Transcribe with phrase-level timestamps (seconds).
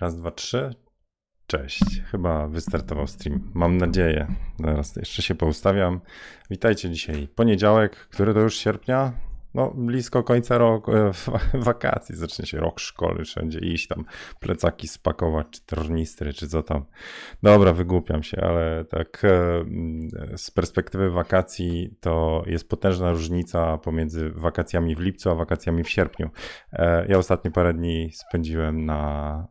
[0.00, 0.74] Raz, dwa, trzy.
[1.46, 1.82] Cześć.
[2.10, 3.50] Chyba wystartował stream.
[3.54, 4.26] Mam nadzieję.
[4.58, 6.00] Zaraz jeszcze się poustawiam.
[6.50, 7.28] Witajcie dzisiaj.
[7.34, 9.12] Poniedziałek, który to już sierpnia?
[9.54, 11.10] No, blisko końca roku, e,
[11.54, 12.16] wakacji.
[12.16, 14.04] Zacznie się rok szkoły, wszędzie iść tam,
[14.40, 16.84] plecaki spakować, czy tornistry, czy co tam.
[17.42, 19.64] Dobra, wygłupiam się, ale tak e,
[20.36, 26.30] z perspektywy wakacji to jest potężna różnica pomiędzy wakacjami w lipcu, a wakacjami w sierpniu.
[26.72, 29.46] E, ja ostatnio parę dni spędziłem na,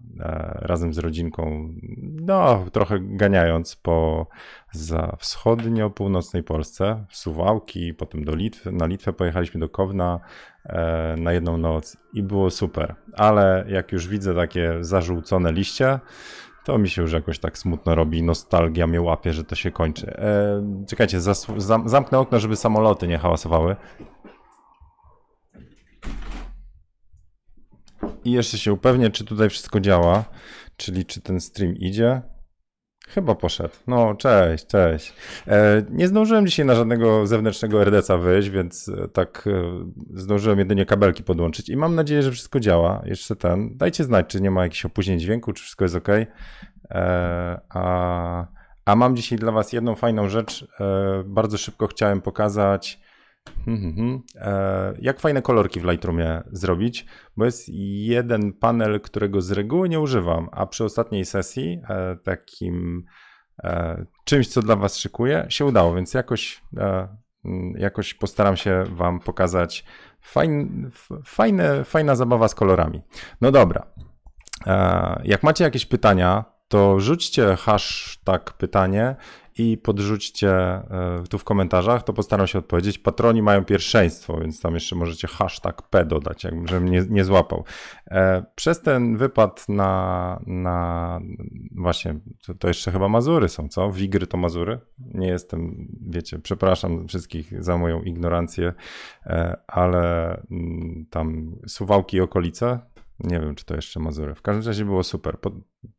[0.55, 1.73] razem z rodzinką,
[2.21, 4.27] no, trochę ganiając po
[4.71, 10.19] za wschodnio-północnej Polsce, w Suwałki, potem do Litwy, na Litwę pojechaliśmy do Kowna
[10.65, 12.95] e, na jedną noc i było super.
[13.13, 15.99] Ale jak już widzę takie zażółcone liście,
[16.65, 20.17] to mi się już jakoś tak smutno robi, nostalgia mnie łapie, że to się kończy.
[20.17, 21.21] E, czekajcie,
[21.57, 23.75] zam zamknę okno, żeby samoloty nie hałasowały.
[28.25, 30.25] I jeszcze się upewnię, czy tutaj wszystko działa,
[30.77, 32.21] czyli czy ten stream idzie.
[33.09, 33.73] Chyba poszedł.
[33.87, 35.13] No, cześć, cześć.
[35.47, 39.61] E, nie zdążyłem dzisiaj na żadnego zewnętrznego RDC wyjść, więc e, tak e,
[40.13, 43.01] zdążyłem jedynie kabelki podłączyć i mam nadzieję, że wszystko działa.
[43.05, 43.77] Jeszcze ten.
[43.77, 46.07] Dajcie znać, czy nie ma jakichś opóźnień dźwięku, czy wszystko jest ok.
[47.69, 48.45] A,
[48.85, 50.67] a mam dzisiaj dla Was jedną fajną rzecz.
[51.25, 52.99] Bardzo szybko chciałem pokazać
[53.67, 54.21] Mhm.
[54.35, 57.05] E, jak fajne kolorki w Lightroomie zrobić,
[57.37, 63.05] bo jest jeden panel, którego z reguły nie używam, a przy ostatniej sesji e, takim
[63.63, 66.61] e, czymś, co dla Was szykuję, się udało, więc jakoś,
[67.45, 69.85] mm, jakoś postaram się Wam pokazać
[70.21, 70.89] fajn,
[71.25, 73.01] fajne, fajna zabawa z kolorami.
[73.41, 73.85] No dobra.
[75.23, 79.15] Jak macie jakieś pytania, to rzućcie hashtag pytanie
[79.59, 82.97] i podrzućcie e, tu w komentarzach, to postaram się odpowiedzieć.
[82.97, 87.63] Patroni mają pierwszeństwo, więc tam jeszcze możecie hashtag P dodać, żebym nie, nie złapał.
[88.07, 91.19] E, przez ten wypad na, na
[91.75, 92.15] właśnie,
[92.45, 93.91] to, to jeszcze chyba Mazury są, co?
[93.91, 94.79] Wigry to Mazury?
[94.99, 98.73] Nie jestem, wiecie, przepraszam wszystkich za moją ignorancję,
[99.25, 102.79] e, ale mm, tam Suwałki i okolice,
[103.19, 104.35] nie wiem, czy to jeszcze Mazury.
[104.35, 105.39] W każdym razie było super.
[105.39, 105.53] Pod,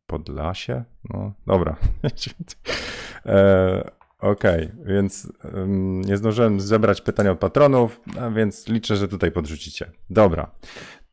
[0.05, 0.83] Podlasie?
[1.09, 1.75] No, dobra.
[3.25, 8.01] e, Okej, okay, więc um, nie zdążyłem zebrać pytań od patronów,
[8.35, 9.91] więc liczę, że tutaj podrzucicie.
[10.09, 10.51] Dobra,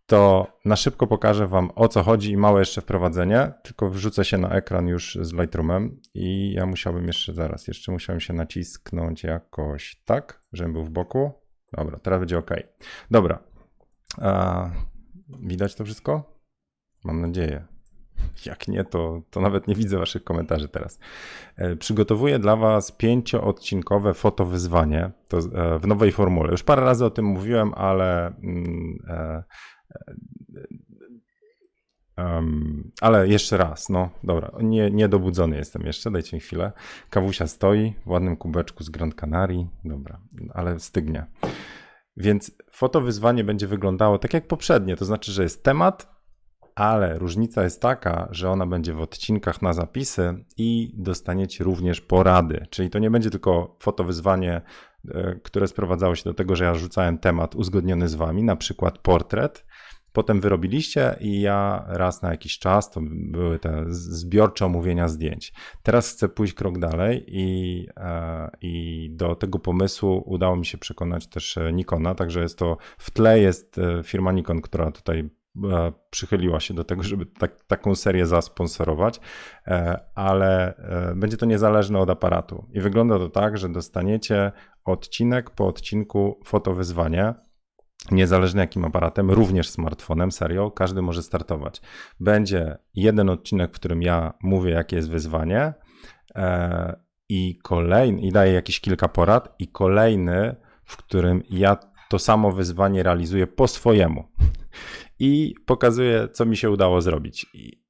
[0.07, 4.39] to na szybko pokażę Wam o co chodzi i małe jeszcze wprowadzenie, tylko wrzucę się
[4.39, 10.03] na ekran już z Lightroomem i ja musiałbym jeszcze zaraz, jeszcze musiałem się nacisknąć jakoś
[10.05, 11.33] tak, żebym był w boku.
[11.73, 12.51] Dobra, teraz będzie ok.
[13.11, 13.39] Dobra,
[15.29, 16.39] widać to wszystko?
[17.05, 17.65] Mam nadzieję.
[18.47, 20.99] Jak nie, to, to nawet nie widzę waszych komentarzy teraz.
[21.57, 26.51] E, przygotowuję dla was pięcioodcinkowe fotowyzwanie to e, w nowej formule.
[26.51, 28.33] Już parę razy o tym mówiłem, ale
[32.19, 36.73] Um, ale jeszcze raz, no dobra, nie, niedobudzony jestem jeszcze, dajcie mi chwilę.
[37.11, 40.21] Kawusia stoi w ładnym kubeczku z Grand Canarii, dobra,
[40.55, 41.27] ale stygnie.
[42.19, 46.19] Więc fotowyzwanie będzie wyglądało tak jak poprzednie, to znaczy, że jest temat,
[46.75, 52.67] ale różnica jest taka, że ona będzie w odcinkach na zapisy i dostaniecie również porady.
[52.71, 54.63] Czyli to nie będzie tylko fotowyzwanie,
[55.09, 58.99] e, które sprowadzało się do tego, że ja rzucałem temat uzgodniony z wami, na przykład
[58.99, 59.65] portret.
[60.13, 65.53] Potem wyrobiliście i ja raz na jakiś czas, to były te zbiorcze omówienia zdjęć.
[65.83, 71.27] Teraz chcę pójść krok dalej i, e, i do tego pomysłu udało mi się przekonać
[71.27, 75.31] też Nikona, także jest to w tle jest e, firma Nikon, która tutaj
[75.65, 79.21] E, przychyliła się do tego, żeby tak, taką serię zasponsorować,
[79.67, 82.67] e, ale e, będzie to niezależne od aparatu.
[82.73, 84.53] I wygląda to tak, że dostaniecie
[84.85, 87.35] odcinek po odcinku fotowyzwanie.
[88.11, 91.81] Niezależnie jakim aparatem, również smartfonem, serio, każdy może startować.
[92.21, 95.75] Będzie jeden odcinek, w którym ja mówię, jakie jest wyzwanie,
[97.29, 101.77] i kolejny, i daję jakieś kilka porad, i kolejny, w którym ja
[102.09, 104.25] to samo wyzwanie realizuję po swojemu
[105.19, 107.47] i pokazuję, co mi się udało zrobić.
[107.55, 107.88] I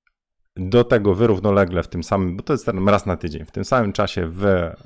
[0.59, 3.65] do tego wy równolegle w tym samym, bo to jest raz na tydzień, w tym
[3.65, 4.77] samym czasie wy e,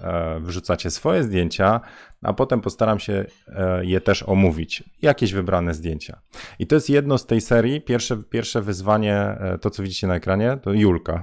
[0.41, 1.81] wrzucacie swoje zdjęcia,
[2.23, 4.85] a potem postaram się e, je też omówić.
[5.03, 6.19] Jakieś wybrane zdjęcia.
[6.59, 7.81] I to jest jedno z tej serii.
[7.81, 11.23] Pierwsze, pierwsze wyzwanie, e, to co widzicie na ekranie, to Julka.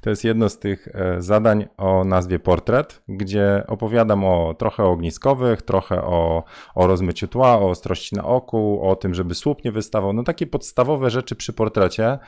[0.00, 0.88] To jest jedno z tych
[1.18, 6.44] zadań o nazwie portret, gdzie opowiadam o trochę ogniskowych, trochę o,
[6.74, 10.12] o rozmyciu tła, o ostrości na oku, o tym, żeby słup nie wystawał.
[10.12, 12.18] No takie podstawowe rzeczy przy portrecie.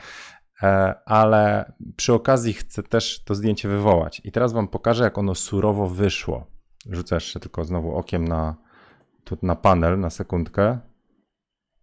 [0.63, 4.21] E, ale przy okazji chcę też to zdjęcie wywołać.
[4.23, 6.47] I teraz Wam pokażę, jak ono surowo wyszło.
[6.89, 8.55] Rzucę jeszcze tylko znowu okiem na,
[9.23, 10.79] tu na panel na sekundkę.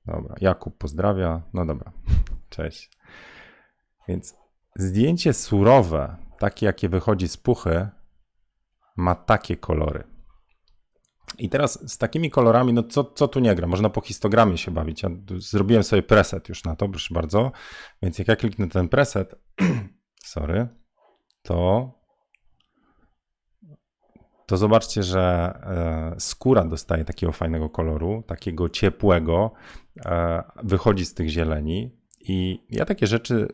[0.07, 1.43] Dobra, Jakub pozdrawia.
[1.53, 1.93] No dobra,
[2.51, 2.91] cześć.
[4.09, 4.37] Więc
[4.77, 7.89] zdjęcie surowe, takie jakie wychodzi z puchy,
[8.97, 10.14] ma takie kolory.
[11.39, 13.67] I teraz z takimi kolorami, no co, co tu nie gra?
[13.67, 15.03] Można po histogramie się bawić.
[15.03, 17.53] Ja zrobiłem sobie preset już na to, proszę bardzo.
[18.03, 19.35] Więc jak ja kliknę ten preset,
[20.25, 20.69] sorry,
[21.43, 21.91] to
[24.47, 29.53] to zobaczcie, że e, skóra dostaje takiego fajnego koloru, takiego ciepłego,
[30.07, 31.99] e, wychodzi z tych zieleni.
[32.21, 33.49] I ja takie rzeczy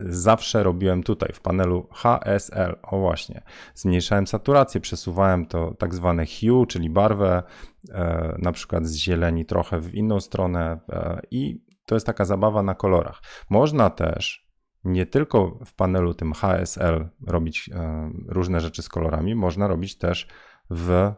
[0.00, 2.76] zawsze robiłem tutaj w panelu HSL.
[2.82, 3.42] O właśnie,
[3.74, 7.42] zmniejszałem saturację, przesuwałem to tak zwane hue, czyli barwę,
[7.90, 10.80] e, na przykład z zieleni trochę w inną stronę
[11.30, 13.22] i to jest taka zabawa na kolorach.
[13.50, 14.50] Można też
[14.84, 20.28] nie tylko w panelu tym HSL robić e, różne rzeczy z kolorami, można robić też
[20.70, 21.12] w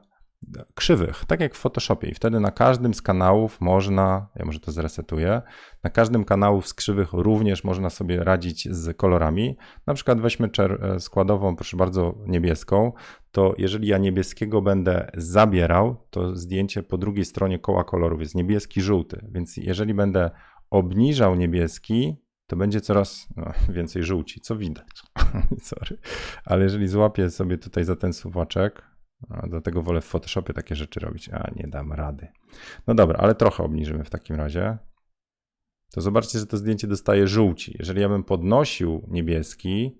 [0.74, 2.08] krzywych, tak jak w Photoshopie.
[2.08, 5.42] I wtedy na każdym z kanałów można, ja może to zresetuję,
[5.82, 9.56] na każdym kanału z krzywych również można sobie radzić z kolorami.
[9.86, 12.92] Na przykład weźmy e, składową, proszę bardzo, niebieską,
[13.32, 18.82] to jeżeli ja niebieskiego będę zabierał, to zdjęcie po drugiej stronie koła kolorów jest niebieski,
[18.82, 19.26] żółty.
[19.32, 20.30] Więc jeżeli będę
[20.70, 22.16] obniżał niebieski,
[22.46, 25.02] to będzie coraz no, więcej żółci, co widać.
[25.62, 25.98] Sorry.
[26.44, 28.91] Ale jeżeli złapię sobie tutaj za ten suwaczek,
[29.48, 32.28] dlatego wolę w Photoshopie takie rzeczy robić, a nie dam rady.
[32.86, 34.78] No dobra, ale trochę obniżymy w takim razie.
[35.94, 37.76] To zobaczcie, że to zdjęcie dostaje żółci.
[37.78, 39.98] Jeżeli ja bym podnosił niebieski,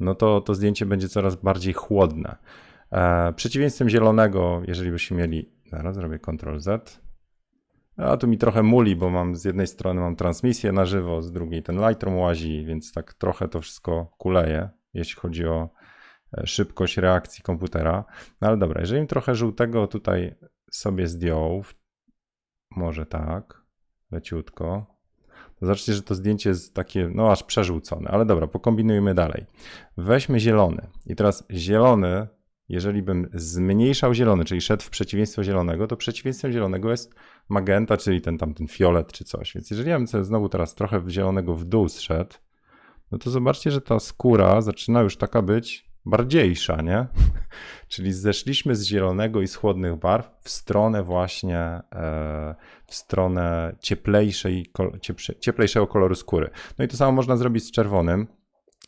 [0.00, 2.36] no to to zdjęcie będzie coraz bardziej chłodne.
[2.92, 7.00] E, przeciwieństwem zielonego, jeżeli byśmy mieli, zaraz zrobię Ctrl Z,
[7.96, 11.32] a tu mi trochę muli, bo mam z jednej strony mam transmisję na żywo, z
[11.32, 15.70] drugiej ten Lightroom łazi, więc tak trochę to wszystko kuleje, jeśli chodzi o
[16.44, 18.04] szybkość reakcji komputera.
[18.40, 20.34] No ale dobra, jeżeli trochę żółtego tutaj
[20.70, 21.64] sobie zdjął,
[22.70, 23.62] może tak,
[24.10, 24.96] leciutko,
[25.60, 29.46] to zobaczcie, że to zdjęcie jest takie, no aż przerzucone, ale dobra, pokombinujmy dalej.
[29.96, 32.28] Weźmy zielony i teraz zielony
[32.68, 37.14] jeżeli bym zmniejszał zielony, czyli szedł w przeciwieństwo zielonego, to przeciwieństwem zielonego jest
[37.48, 39.54] magenta, czyli ten tam ten fiolet czy coś.
[39.54, 42.34] Więc jeżeli ja bym sobie znowu teraz trochę w zielonego w dół zszedł,
[43.10, 47.06] no to zobaczcie, że ta skóra zaczyna już taka być bardziejsza, nie?
[47.88, 51.82] Czyli zeszliśmy z zielonego i z chłodnych barw w stronę właśnie, e,
[52.86, 54.66] w stronę cieplejszej,
[55.40, 56.50] cieplejszego koloru skóry.
[56.78, 58.26] No i to samo można zrobić z czerwonym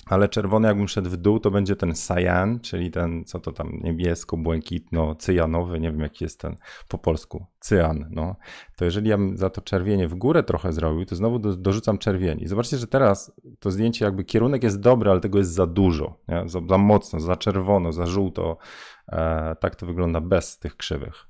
[0.08, 3.80] ale czerwony jakbym szedł w dół, to będzie ten cyan, czyli ten, co to tam,
[3.82, 6.56] niebiesko-błękitno, cyjanowy, nie wiem jaki jest ten
[6.88, 8.36] po polsku, cyjan, no.
[8.76, 11.98] To jeżeli ja bym za to czerwienie w górę trochę zrobił, to znowu do, dorzucam
[11.98, 12.48] czerwieni.
[12.48, 16.48] Zobaczcie, że teraz to zdjęcie jakby kierunek jest dobry, ale tego jest za dużo, nie?
[16.48, 18.56] Za, za mocno, za czerwono, za żółto.
[19.08, 21.28] E, tak to wygląda bez tych krzywych.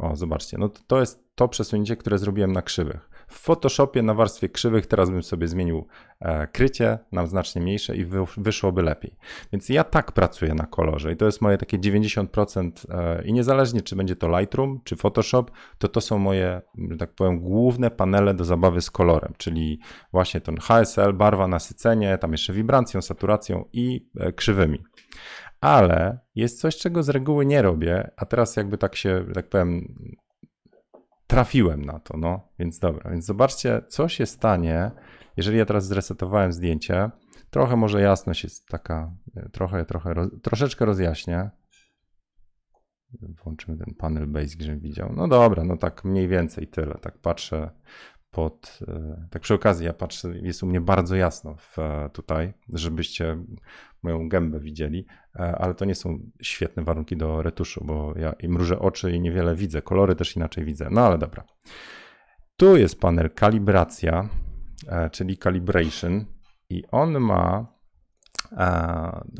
[0.00, 3.07] O, zobaczcie, no to jest to przesunięcie, które zrobiłem na krzywych.
[3.28, 5.86] W Photoshopie na warstwie krzywych teraz bym sobie zmienił
[6.20, 9.16] e, krycie na znacznie mniejsze i wyszłoby lepiej.
[9.52, 13.82] Więc ja tak pracuję na kolorze i to jest moje takie 90% e, i niezależnie
[13.82, 15.44] czy będzie to Lightroom czy Photoshop,
[15.78, 19.80] to to są moje, że tak powiem, główne panele do zabawy z kolorem, czyli
[20.12, 24.82] właśnie ten HSL, barwa, nasycenie, tam jeszcze wibracją, saturacją i e, krzywymi.
[25.60, 29.94] Ale jest coś, czego z reguły nie robię, a teraz jakby tak się, tak powiem,
[31.28, 32.48] trafiłem na to, no.
[32.58, 34.90] Więc dobra, więc zobaczcie, co się stanie,
[35.36, 37.10] jeżeli ja teraz zresetowałem zdjęcie.
[37.50, 41.50] Trochę może jasność jest taka, e, trochę, trochę, roz, troszeczkę rozjaśnię.
[43.44, 45.12] Włączymy ten panel basic, żebym widział.
[45.16, 46.94] No dobra, no tak mniej więcej tyle.
[46.94, 47.70] Tak patrzę
[48.38, 52.52] pod, e, tak przy okazji ja patrzę, jest u mnie bardzo jasno w, e, tutaj,
[52.72, 53.44] żebyście
[54.02, 58.48] moją gębę widzieli, e, ale to nie są świetne warunki do retuszu, bo ja i
[58.48, 61.44] mrużę oczy i niewiele widzę, kolory też inaczej widzę, no ale dobra.
[62.56, 64.28] Tu jest panel kalibracja,
[65.12, 66.24] czyli calibration
[66.70, 67.66] i on ma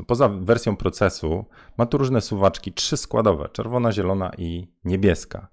[0.07, 1.45] poza wersją procesu,
[1.77, 5.47] ma tu różne suwaczki, trzy składowe, czerwona, zielona i niebieska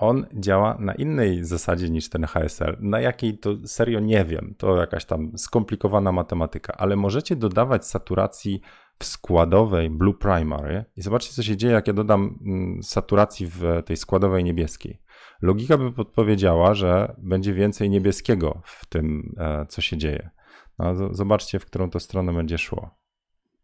[0.00, 2.76] on działa na innej zasadzie niż ten HSL.
[2.80, 8.60] Na jakiej to serio nie wiem, to jakaś tam skomplikowana matematyka, ale możecie dodawać saturacji
[8.98, 13.62] w składowej Blue Primary i zobaczcie, co się dzieje, jak ja dodam mm, saturacji w
[13.86, 15.02] tej składowej niebieskiej.
[15.42, 20.30] Logika by podpowiedziała, że będzie więcej niebieskiego w tym, e, co się dzieje.
[20.78, 22.90] No, zobaczcie, w którą to stronę będzie szło.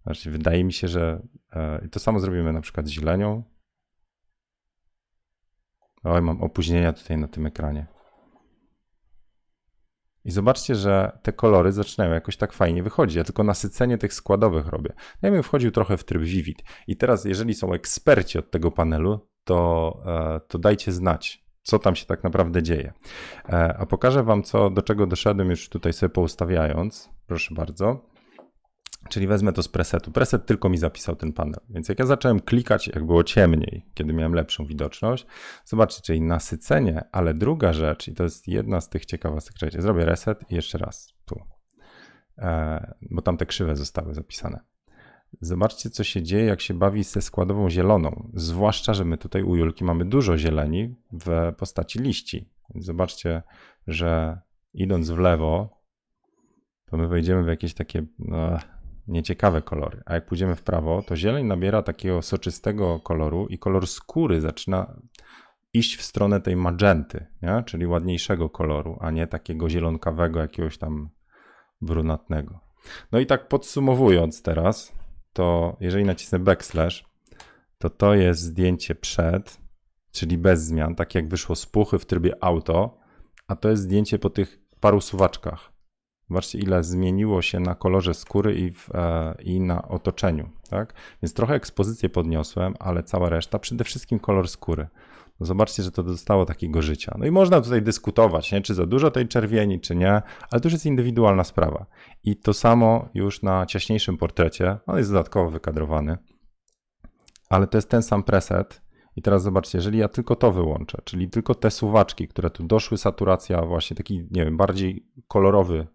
[0.03, 3.56] Znaczy, wydaje mi się, że e, to samo zrobimy na przykład z zielenią.
[6.07, 7.87] Oj, mam opóźnienia tutaj na tym ekranie.
[10.25, 13.17] I zobaczcie, że te kolory zaczynają jakoś tak fajnie wychodzić.
[13.17, 14.93] Ja tylko nasycenie tych składowych robię.
[15.23, 16.63] Ja bym wchodził trochę w tryb Vivid.
[16.87, 21.97] I teraz, jeżeli są eksperci od tego panelu, to, e, to dajcie znać, co tam
[21.97, 22.93] się tak naprawdę dzieje.
[23.49, 27.11] E, a pokażę Wam, co, do czego doszedłem już tutaj sobie poustawiając.
[27.27, 28.16] Proszę bardzo.
[29.09, 30.13] Czyli wezmę to z presetu.
[30.13, 31.61] Preset tylko mi zapisał ten panel.
[31.69, 35.27] Więc jak ja zacząłem klikać, jak było ciemniej, kiedy miałem lepszą widoczność,
[35.65, 40.05] zobaczcie, czyli nasycenie, ale druga rzecz, i to jest jedna z tych ciekawostek, czekajcie, zrobię
[40.05, 41.41] reset i jeszcze raz tu,
[42.39, 44.61] e, bo tam te krzywe zostały zapisane.
[45.41, 48.31] Zobaczcie, co się dzieje, jak się bawi ze składową zieloną.
[48.35, 52.51] Zwłaszcza, że my tutaj u Julki mamy dużo zieleni w postaci liści.
[52.75, 53.43] Więc zobaczcie,
[53.87, 54.41] że
[54.75, 55.83] idąc w lewo,
[56.87, 58.59] to my wejdziemy w jakieś takie no,
[59.09, 60.03] nieciekawe kolory.
[60.07, 65.01] A jak pójdziemy w prawo, to zieleń nabiera takiego soczystego koloru i kolor skóry zaczyna
[65.73, 67.63] iść w stronę tej magenty, nie?
[67.67, 71.09] czyli ładniejszego koloru, a nie takiego zielonkawego, jakiegoś tam
[71.81, 72.61] brunatnego.
[73.13, 74.93] No i tak podsumowując teraz,
[75.33, 77.05] to jeżeli nacisnę backslash,
[77.79, 79.61] to to jest zdjęcie przed,
[80.13, 82.99] czyli bez zmian, tak jak wyszło z puchy w trybie auto,
[83.49, 85.76] a to jest zdjęcie po tych paru suwaczkach.
[86.29, 90.49] Zobaczcie, ile zmieniło się na kolorze skóry i, w, e, i na otoczeniu.
[90.71, 90.95] Tak?
[91.23, 94.89] Więc trochę ekspozycję podniosłem, ale cała reszta, przede wszystkim kolor skóry.
[95.41, 97.17] No zobaczcie, że to dostało takiego życia.
[97.19, 98.61] No i można tutaj dyskutować, nie?
[98.61, 101.87] czy za dużo tej czerwieni, czy nie, ale to już jest indywidualna sprawa.
[102.25, 106.19] I to samo już na ciaśniejszym portrecie, on jest dodatkowo wykadrowany,
[107.49, 108.87] ale to jest ten sam preset.
[109.17, 112.99] I teraz zobaczcie, jeżeli ja tylko to wyłączę, czyli tylko te suwaczki, które tu doszły,
[112.99, 115.87] saturacja, właśnie taki, nie wiem, bardziej kolorowy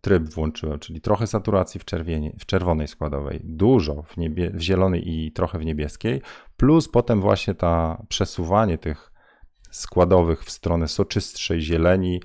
[0.00, 5.08] tryb włączyłem, czyli trochę saturacji w, czerwieni, w czerwonej składowej, dużo w, niebie, w zielonej
[5.08, 6.22] i trochę w niebieskiej,
[6.56, 9.12] plus potem właśnie ta przesuwanie tych
[9.70, 12.20] składowych w stronę soczystszej zieleni,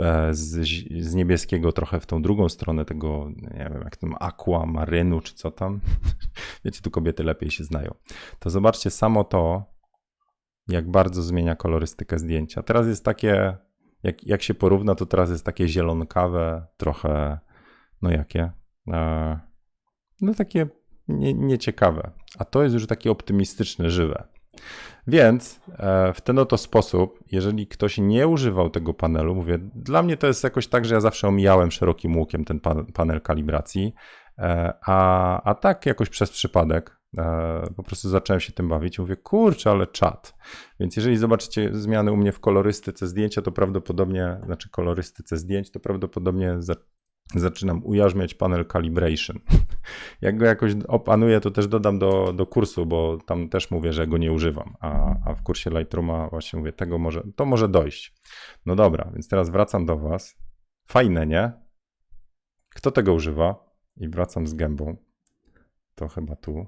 [0.00, 0.68] e, z,
[1.00, 5.34] z, niebieskiego trochę w tą drugą stronę tego, nie wiem, jak tam aqua, marynu czy
[5.34, 5.80] co tam.
[6.64, 7.94] Wiecie, tu kobiety lepiej się znają.
[8.38, 9.64] To zobaczcie samo to,
[10.68, 12.62] jak bardzo zmienia kolorystykę zdjęcia.
[12.62, 13.56] Teraz jest takie
[14.02, 17.38] jak, jak się porówna, to teraz jest takie zielonkawe, trochę,
[18.02, 18.52] no jakie?
[18.88, 19.40] E,
[20.20, 20.66] no takie
[21.08, 22.10] nie, nieciekawe.
[22.38, 24.24] A to jest już takie optymistyczne, żywe.
[25.06, 30.16] Więc e, w ten oto sposób, jeżeli ktoś nie używał tego panelu, mówię, dla mnie
[30.16, 32.60] to jest jakoś tak, że ja zawsze omijałem szerokim łukiem ten
[32.94, 33.94] panel kalibracji,
[34.38, 37.01] e, a, a tak jakoś przez przypadek
[37.76, 38.98] po prostu zacząłem się tym bawić.
[38.98, 40.34] Mówię, kurczę, ale czat.
[40.80, 45.80] Więc jeżeli zobaczycie zmiany u mnie w kolorystyce zdjęcia, to prawdopodobnie, znaczy kolorystyce zdjęć, to
[45.80, 46.74] prawdopodobnie za,
[47.34, 49.38] zaczynam ujarzmiać panel calibration.
[50.20, 54.06] Jak go jakoś opanuję, to też dodam do, do kursu, bo tam też mówię, że
[54.06, 54.76] go nie używam.
[54.80, 58.14] A, a w kursie Lightrooma właśnie mówię, tego może, to może dojść.
[58.66, 60.36] No dobra, więc teraz wracam do Was.
[60.86, 61.52] Fajne, nie?
[62.68, 63.72] Kto tego używa?
[63.96, 64.96] I wracam z gębą.
[65.94, 66.66] To chyba tu.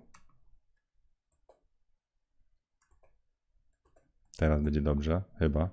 [4.37, 5.71] Teraz będzie dobrze, chyba.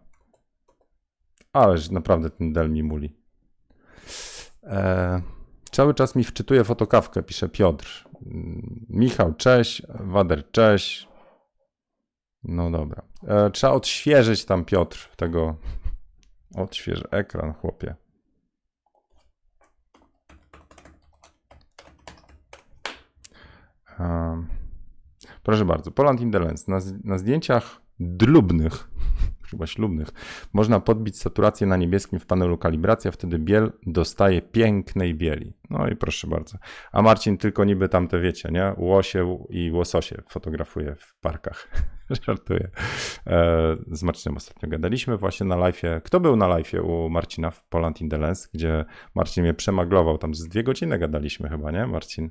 [1.53, 3.15] Ależ naprawdę ten Del mi muli.
[4.63, 5.22] E,
[5.72, 8.06] cały czas mi wczytuje fotokawkę, pisze Piotr.
[8.25, 9.84] Mm, Michał, cześć.
[9.89, 11.08] Wader, cześć.
[12.44, 13.01] No dobra.
[13.27, 15.56] E, trzeba odświeżyć tam Piotr tego.
[16.56, 17.96] Odśwież ekran, chłopie.
[24.00, 24.46] E,
[25.44, 25.91] proszę bardzo.
[25.91, 26.68] Poland in the Lens.
[26.68, 28.89] Na, na zdjęciach dlubnych,
[29.50, 30.08] chyba ślubnych,
[30.53, 35.53] można podbić saturację na niebieskim w panelu kalibracja, wtedy biel dostaje pięknej bieli.
[35.70, 36.58] No i proszę bardzo.
[36.91, 38.74] A Marcin tylko niby tamte wiecie, nie?
[38.77, 41.67] Łosie i łososie fotografuje w parkach.
[42.27, 42.70] Żartuję.
[43.27, 46.01] E, z Marcinem ostatnio gadaliśmy właśnie na live'ie.
[46.01, 50.17] Kto był na live'ie u Marcina w Poland in the Lens, gdzie Marcin mnie przemaglował,
[50.17, 51.88] tam z dwie godziny gadaliśmy chyba, nie?
[51.88, 52.29] Marcin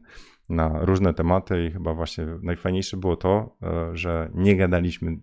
[0.48, 5.16] na różne tematy i chyba właśnie najfajniejsze było to, e, że nie gadaliśmy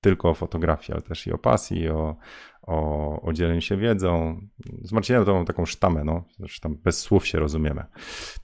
[0.00, 2.16] tylko o fotografii, ale też i o pasji, o,
[2.62, 4.40] o, o dzieleniu się wiedzą.
[4.82, 7.84] Z Marcinem to mam taką sztamę, no, zresztą tam bez słów się rozumiemy.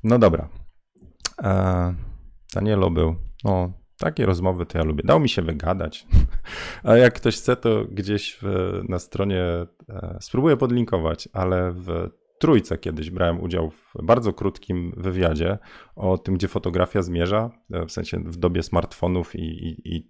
[0.05, 0.49] No dobra.
[1.43, 1.95] E,
[2.55, 5.03] Danielo był, no, takie rozmowy to ja lubię.
[5.05, 6.07] Dał mi się wygadać.
[6.85, 9.43] A jak ktoś chce, to gdzieś w, na stronie
[9.89, 15.59] e, spróbuję podlinkować, ale w trójce kiedyś brałem udział w bardzo krótkim wywiadzie
[15.97, 20.09] o tym, gdzie fotografia zmierza, e, w sensie w dobie smartfonów i, i, i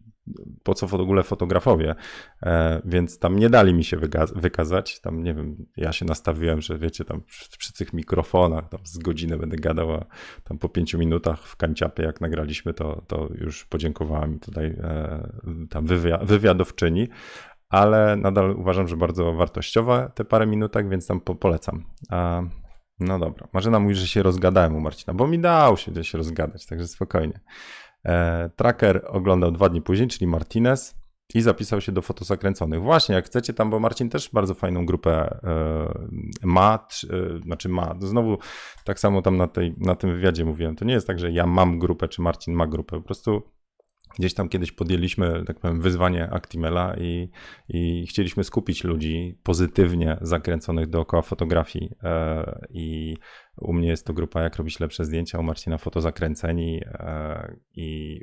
[0.62, 1.94] po co w ogóle fotografowie,
[2.42, 3.96] e, więc tam nie dali mi się
[4.34, 5.00] wykazać.
[5.00, 8.98] Tam nie wiem, ja się nastawiłem, że wiecie, tam przy, przy tych mikrofonach tam z
[8.98, 10.04] godziny będę gadał, a
[10.44, 15.28] tam po pięciu minutach w kanciapie, jak nagraliśmy, to, to już podziękowała mi tutaj e,
[15.70, 17.08] tam wywia wywiadowczyni,
[17.68, 21.84] ale nadal uważam, że bardzo wartościowe te parę minutek, więc tam po polecam.
[22.10, 22.42] A,
[23.00, 26.66] no dobra, Marzena mówi, że się rozgadałem u Marcina, bo mi dał się, się rozgadać,
[26.66, 27.40] także spokojnie.
[28.06, 31.06] E, tracker oglądał dwa dni później, czyli Martinez.
[31.34, 32.82] i zapisał się do fotozakręconych.
[32.82, 37.94] Właśnie, jak chcecie tam, bo Marcin też bardzo fajną grupę e, ma, e, znaczy ma.
[38.00, 38.38] Znowu
[38.84, 40.76] tak samo tam na, tej, na tym wywiadzie mówiłem.
[40.76, 42.96] To nie jest tak, że ja mam grupę, czy Marcin ma grupę.
[42.96, 43.42] Po prostu
[44.18, 47.30] gdzieś tam kiedyś podjęliśmy, tak powiem, wyzwanie Actimela i,
[47.68, 51.90] i chcieliśmy skupić ludzi pozytywnie zakręconych dookoła fotografii.
[52.70, 53.16] I
[53.60, 58.20] u mnie jest to grupa Jak robić lepsze zdjęcia, u Marcina fotozakręceni e, i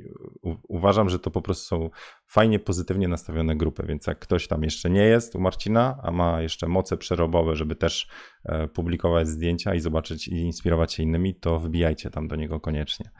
[0.68, 1.90] uważam, że to po prostu są
[2.26, 6.42] fajnie, pozytywnie nastawione grupy, więc jak ktoś tam jeszcze nie jest u Marcina, a ma
[6.42, 8.08] jeszcze moce przerobowe, żeby też
[8.44, 13.10] e, publikować zdjęcia i zobaczyć i inspirować się innymi, to wbijajcie tam do niego koniecznie.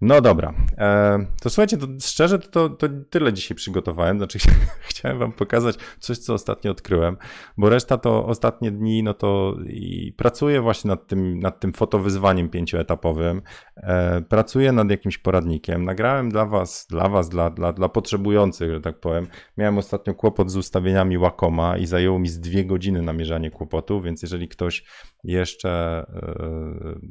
[0.00, 4.38] No dobra, e, to słuchajcie, to szczerze to, to, tyle dzisiaj przygotowałem, znaczy
[4.88, 7.16] chciałem wam pokazać coś, co ostatnio odkryłem,
[7.58, 12.48] bo reszta to ostatnie dni, no to i pracuję właśnie nad tym, nad tym fotowyzwaniem
[12.48, 13.42] pięcioetapowym,
[13.76, 18.80] e, pracuję nad jakimś poradnikiem, nagrałem dla was, dla was, dla, dla, dla potrzebujących, że
[18.80, 19.26] tak powiem,
[19.56, 24.22] miałem ostatnio kłopot z ustawieniami Wacoma i zajęło mi z dwie godziny namierzanie kłopotu, więc
[24.22, 24.84] jeżeli ktoś
[25.24, 26.06] jeszcze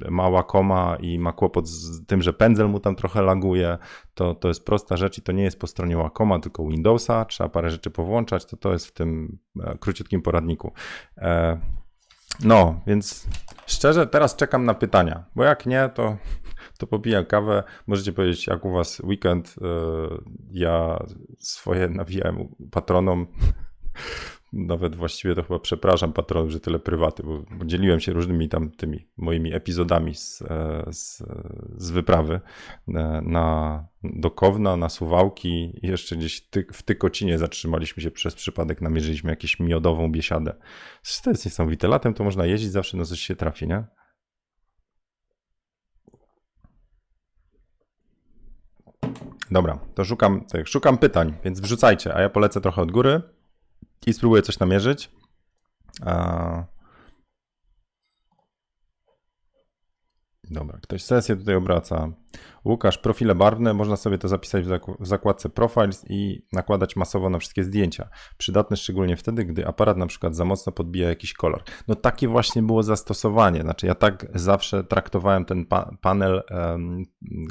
[0.08, 3.78] e, ma Wacoma i ma kłopot z tym, że pędzel mu tam trochę laguje,
[4.14, 7.50] to, to jest prosta rzecz i to nie jest po stronie Wacoma, tylko Windowsa, trzeba
[7.50, 10.74] parę rzeczy powłączać, to to jest w tym e, króciutkim poradniku.
[11.18, 11.60] E,
[12.44, 13.28] no, więc
[13.66, 16.18] szczerze teraz czekam na pytania, bo jak nie, to,
[16.80, 17.64] to popijam kawę.
[17.88, 19.56] Możecie powiedzieć, jak u was weekend.
[20.52, 21.00] Ja
[21.40, 23.28] swoje nawijałem patronom
[24.54, 29.08] nawet właściwie to chyba przepraszam patronów, że tyle prywaty, bo dzieliłem się różnymi tam tymi
[29.18, 31.24] moimi epizodami z, e, z,
[31.78, 32.34] z wyprawy
[32.88, 38.82] e, na, do Kowna, na Suwałki jeszcze gdzieś ty, w Tykocinie zatrzymaliśmy się przez przypadek,
[38.82, 40.56] namierzyliśmy jakąś miodową biesiadę.
[41.24, 41.88] To jest niesamowite.
[41.88, 43.84] Latem to można jeździć zawsze, no coś się trafi, nie?
[49.52, 53.22] Dobra, to szukam, tak, szukam pytań, więc wrzucajcie, a ja polecę trochę od góry
[54.06, 55.12] i spróbuję coś namierzyć.
[60.44, 62.08] Dobra, ktoś sesję tutaj obraca.
[62.66, 64.66] Łukasz, profile barwne, można sobie to zapisać
[65.00, 68.10] w zakładce Profiles i nakładać masowo na wszystkie zdjęcia.
[68.38, 71.64] Przydatne szczególnie wtedy, gdy aparat na przykład za mocno podbija jakiś kolor.
[71.88, 73.62] No takie właśnie było zastosowanie.
[73.62, 77.04] Znaczy ja tak zawsze traktowałem ten pa panel um,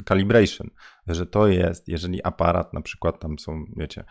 [0.05, 0.69] calibration,
[1.07, 4.03] że to jest, jeżeli aparat na przykład tam są, wiecie,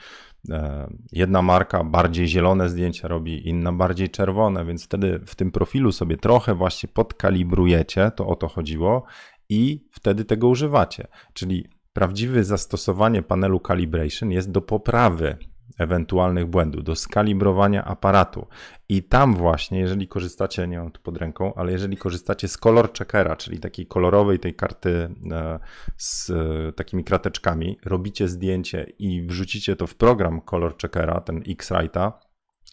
[0.50, 5.92] e, jedna marka bardziej zielone zdjęcia robi, inna bardziej czerwone, więc wtedy w tym profilu
[5.92, 9.04] sobie trochę właśnie podkalibrujecie, to o to chodziło
[9.48, 11.07] i wtedy tego używacie.
[11.33, 15.38] Czyli prawdziwe zastosowanie panelu calibration jest do poprawy
[15.78, 18.46] ewentualnych błędów, do skalibrowania aparatu.
[18.88, 22.92] I tam właśnie, jeżeli korzystacie, nie mam tu pod ręką, ale jeżeli korzystacie z color
[22.92, 25.59] checkera, czyli takiej kolorowej tej karty e,
[25.96, 32.12] z e, takimi krateczkami, robicie zdjęcie i wrzucicie to w program color checkera, ten X-Rite'a,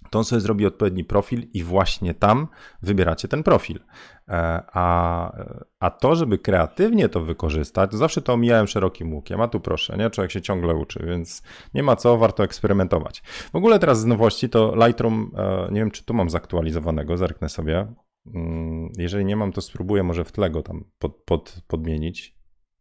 [0.09, 2.47] to on sobie zrobi odpowiedni profil i właśnie tam
[2.81, 3.79] wybieracie ten profil.
[4.27, 5.31] E, a,
[5.79, 9.97] a to, żeby kreatywnie to wykorzystać, to zawsze to omijałem szerokim łukiem, a tu proszę,
[9.97, 10.09] nie?
[10.09, 13.21] Człowiek się ciągle uczy, więc nie ma co, warto eksperymentować.
[13.51, 17.49] W ogóle teraz z nowości to Lightroom, e, nie wiem czy tu mam zaktualizowanego, zerknę
[17.49, 17.87] sobie.
[18.35, 22.35] Mm, jeżeli nie mam, to spróbuję może w tle go tam pod, pod, podmienić.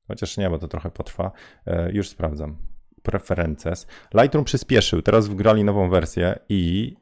[0.09, 1.33] Chociaż nie, bo to trochę potrwa.
[1.67, 2.57] E, już sprawdzam.
[3.03, 3.87] Preferences.
[4.15, 6.95] Lightroom przyspieszył, teraz wgrali nową wersję i.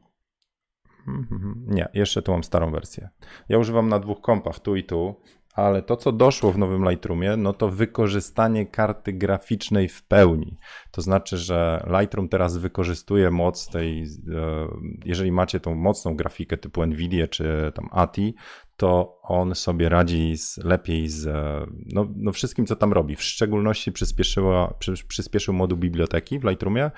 [1.66, 3.08] Nie, jeszcze tu mam starą wersję.
[3.48, 5.20] Ja używam na dwóch kompach, tu i tu,
[5.58, 10.56] ale to, co doszło w nowym Lightroomie, no to wykorzystanie karty graficznej w pełni.
[10.90, 14.06] To znaczy, że Lightroom teraz wykorzystuje moc tej, e,
[15.04, 18.34] jeżeli macie tą mocną grafikę typu Nvidia czy tam ATI,
[18.78, 21.26] to on sobie radzi z, lepiej z
[21.86, 23.16] no, no, wszystkim, co tam robi.
[23.16, 26.90] W szczególności przyspieszyła, przy, przyspieszył moduł biblioteki w Lightroomie.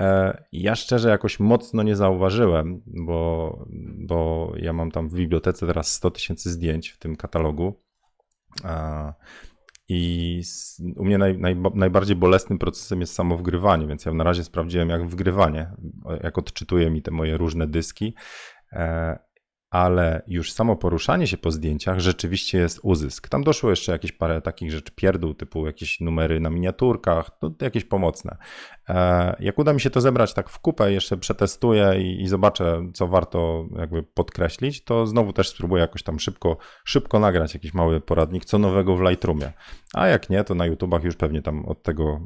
[0.00, 3.66] E, ja szczerze jakoś mocno nie zauważyłem, bo,
[4.06, 7.82] bo ja mam tam w bibliotece teraz 100 tysięcy zdjęć w tym katalogu.
[8.64, 9.12] E,
[9.88, 10.42] I
[10.96, 14.88] u mnie naj, naj, najbardziej bolesnym procesem jest samo wgrywanie, więc ja na razie sprawdziłem,
[14.88, 15.72] jak wgrywanie,
[16.22, 18.14] jak odczytuje mi te moje różne dyski.
[18.72, 19.27] E,
[19.70, 23.28] ale już samo poruszanie się po zdjęciach rzeczywiście jest uzysk.
[23.28, 27.84] Tam doszło jeszcze jakieś parę takich rzeczy pierdół, typu jakieś numery na miniaturkach, no, jakieś
[27.84, 28.36] pomocne.
[28.88, 32.82] E, jak uda mi się to zebrać tak w kupę, jeszcze przetestuję i, i, zobaczę,
[32.94, 38.00] co warto jakby podkreślić, to znowu też spróbuję jakoś tam szybko, szybko nagrać jakiś mały
[38.00, 39.52] poradnik, co nowego w Lightroomie.
[39.94, 42.20] A jak nie, to na YouTubach już pewnie tam od tego,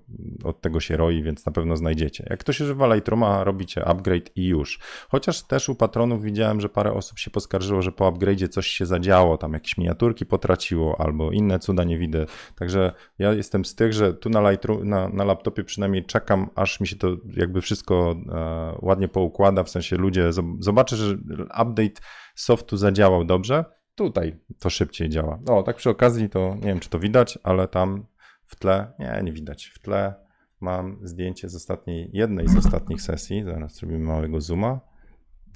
[0.44, 2.26] od tego się roi, więc na pewno znajdziecie.
[2.30, 4.78] Jak ktoś używa Lightrooma, robicie upgrade i już.
[5.08, 8.86] Chociaż też u patronów widziałem, że parę osób się poskarżyło, że po upgrade'zie coś się
[8.86, 12.26] zadziało, tam jakieś miniaturki potraciło albo inne cuda nie widzę.
[12.54, 16.80] Także ja jestem z tych, że tu na, Lightroom, na, na laptopie przynajmniej czekam, aż
[16.80, 22.00] mi się to jakby wszystko e, ładnie poukłada, w sensie ludzie zobaczę, że update
[22.34, 25.38] softu zadziałał dobrze, tutaj to szybciej działa.
[25.48, 28.06] O, tak przy okazji to nie wiem, czy to widać, ale tam
[28.46, 30.14] w tle, nie, nie widać, w tle
[30.60, 33.44] mam zdjęcie z ostatniej, jednej z ostatnich sesji.
[33.44, 34.80] Zaraz zrobimy małego zooma.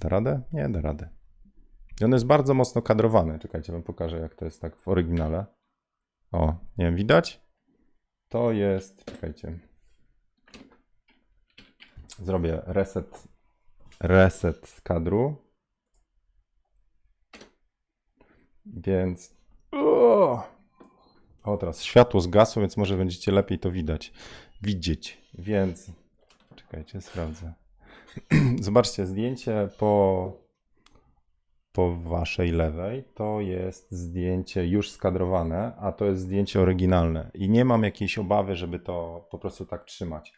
[0.01, 0.43] Da radę?
[0.53, 1.09] Nie, da radę.
[2.01, 3.39] I on jest bardzo mocno kadrowany.
[3.39, 5.47] Czekajcie, wam pokażę, jak to jest tak w oryginale.
[6.33, 6.47] O,
[6.79, 7.41] nie wiem, widać?
[8.29, 9.59] To jest, czekajcie.
[12.19, 13.29] Zrobię reset,
[14.01, 15.37] reset kadru.
[18.67, 19.37] Więc.
[21.45, 24.13] O, teraz światło zgasło, więc może będziecie lepiej to widać
[24.63, 25.19] widzieć.
[25.35, 25.91] Więc
[26.57, 27.53] czekajcie, sprawdzę.
[28.61, 30.33] Zobaczcie, zdjęcie po,
[31.73, 37.31] po waszej lewej to jest zdjęcie już skadrowane, a to jest zdjęcie oryginalne.
[37.35, 40.33] I nie mam jakiejś obawy, żeby to po prostu tak trzymać.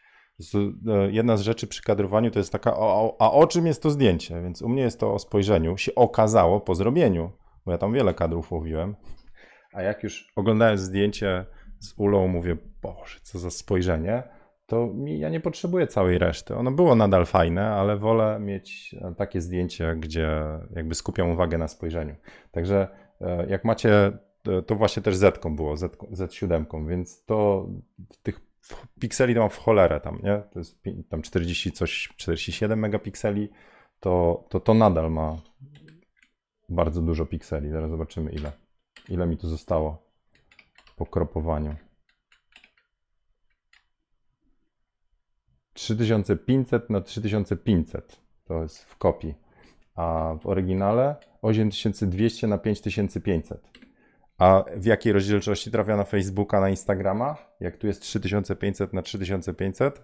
[0.87, 2.71] E, jedna z rzeczy przy kadrowaniu to jest taka,
[3.19, 4.41] a o czym jest to zdjęcie?
[4.41, 5.77] Więc u mnie jest to o spojrzeniu.
[5.77, 7.31] Się okazało po zrobieniu,
[7.65, 8.95] bo ja tam wiele kadrów łowiłem.
[9.73, 11.45] A jak już oglądając zdjęcie
[11.79, 14.23] z Ulą mówię, Boże, co za spojrzenie,
[14.65, 16.55] to mi, ja nie potrzebuję całej reszty.
[16.55, 20.41] Ono było nadal fajne, ale wolę mieć e, takie zdjęcie, gdzie
[20.75, 22.15] jakby skupiam uwagę na spojrzeniu.
[22.51, 22.87] Także
[23.21, 24.11] e, jak macie,
[24.67, 27.67] to właśnie też Z było, Z, Z7, więc to
[28.23, 28.48] tych
[28.99, 30.43] pikseli to mam w cholerę tam, nie?
[30.53, 30.79] To jest
[31.09, 33.49] tam 40 coś, 47 megapikseli,
[33.99, 35.37] to, to to nadal ma
[36.69, 37.69] bardzo dużo pikseli.
[37.69, 38.51] Zaraz zobaczymy ile.
[39.09, 40.09] Ile mi tu zostało
[40.95, 41.75] po kropowaniu.
[45.73, 49.33] 3500 na 3500 to jest w kopii,
[49.95, 53.88] a w oryginale 8200 na 5500.
[54.39, 57.37] A w jakiej rozdzielczości trafia na Facebooka, na Instagrama?
[57.59, 60.03] Jak tu jest 3500 na 3500?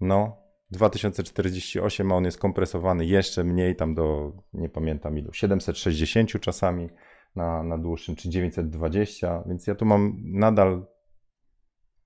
[0.00, 0.36] No,
[0.70, 6.88] 2048, a on jest kompresowany jeszcze mniej, tam do, nie pamiętam ilu, 760 czasami
[7.36, 10.86] na, na dłuższym, czy 920, więc ja tu mam nadal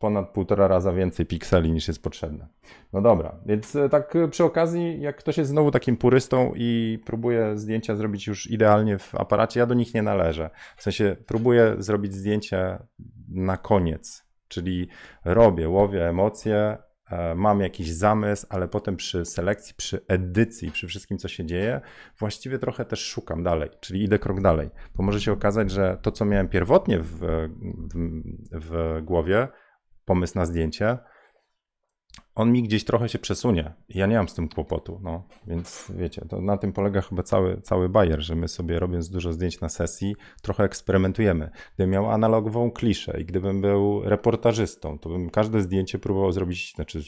[0.03, 2.49] ponad półtora raza więcej pikseli niż jest potrzebne.
[2.93, 6.99] No dobra, więc e, tak e, przy okazji, jak ktoś jest znowu takim purystą i
[7.07, 10.51] próbuje zdjęcia zrobić już idealnie w aparacie, ja do nich nie należę.
[10.77, 12.79] W sensie próbuję zrobić zdjęcie
[13.29, 14.89] na koniec, czyli
[15.25, 16.79] robię, łowię emocje,
[17.13, 21.81] E, mam jakiś zamysł, ale potem przy selekcji, przy edycji, przy wszystkim, co się dzieje,
[22.19, 24.71] właściwie trochę też szukam dalej, czyli idę krok dalej.
[24.97, 27.19] Bo może się okazać, że to, co miałem pierwotnie w,
[27.95, 29.49] w, w głowie,
[30.05, 30.99] pomysł na zdjęcie,
[32.35, 33.73] on mi gdzieś trochę się przesunie.
[33.89, 35.25] Ja nie mam z tym kłopotu, no.
[35.47, 39.33] Więc wiecie, to na tym polega chyba cały, cały bajer, że my sobie robiąc dużo
[39.33, 41.51] zdjęć na sesji, trochę eksperymentujemy.
[41.75, 47.03] Gdybym miał analogową kliszę i gdybym był reportażystą, to bym każde zdjęcie próbował zrobić, znaczy,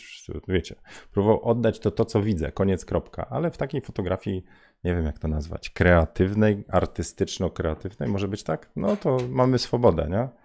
[0.48, 0.74] wiecie,
[1.12, 3.26] próbował oddać to, to co widzę, koniec, kropka.
[3.30, 4.44] Ale w takiej fotografii,
[4.84, 8.70] nie wiem jak to nazwać, kreatywnej, artystyczno-kreatywnej, może być tak?
[8.76, 10.43] No to mamy swobodę, nie?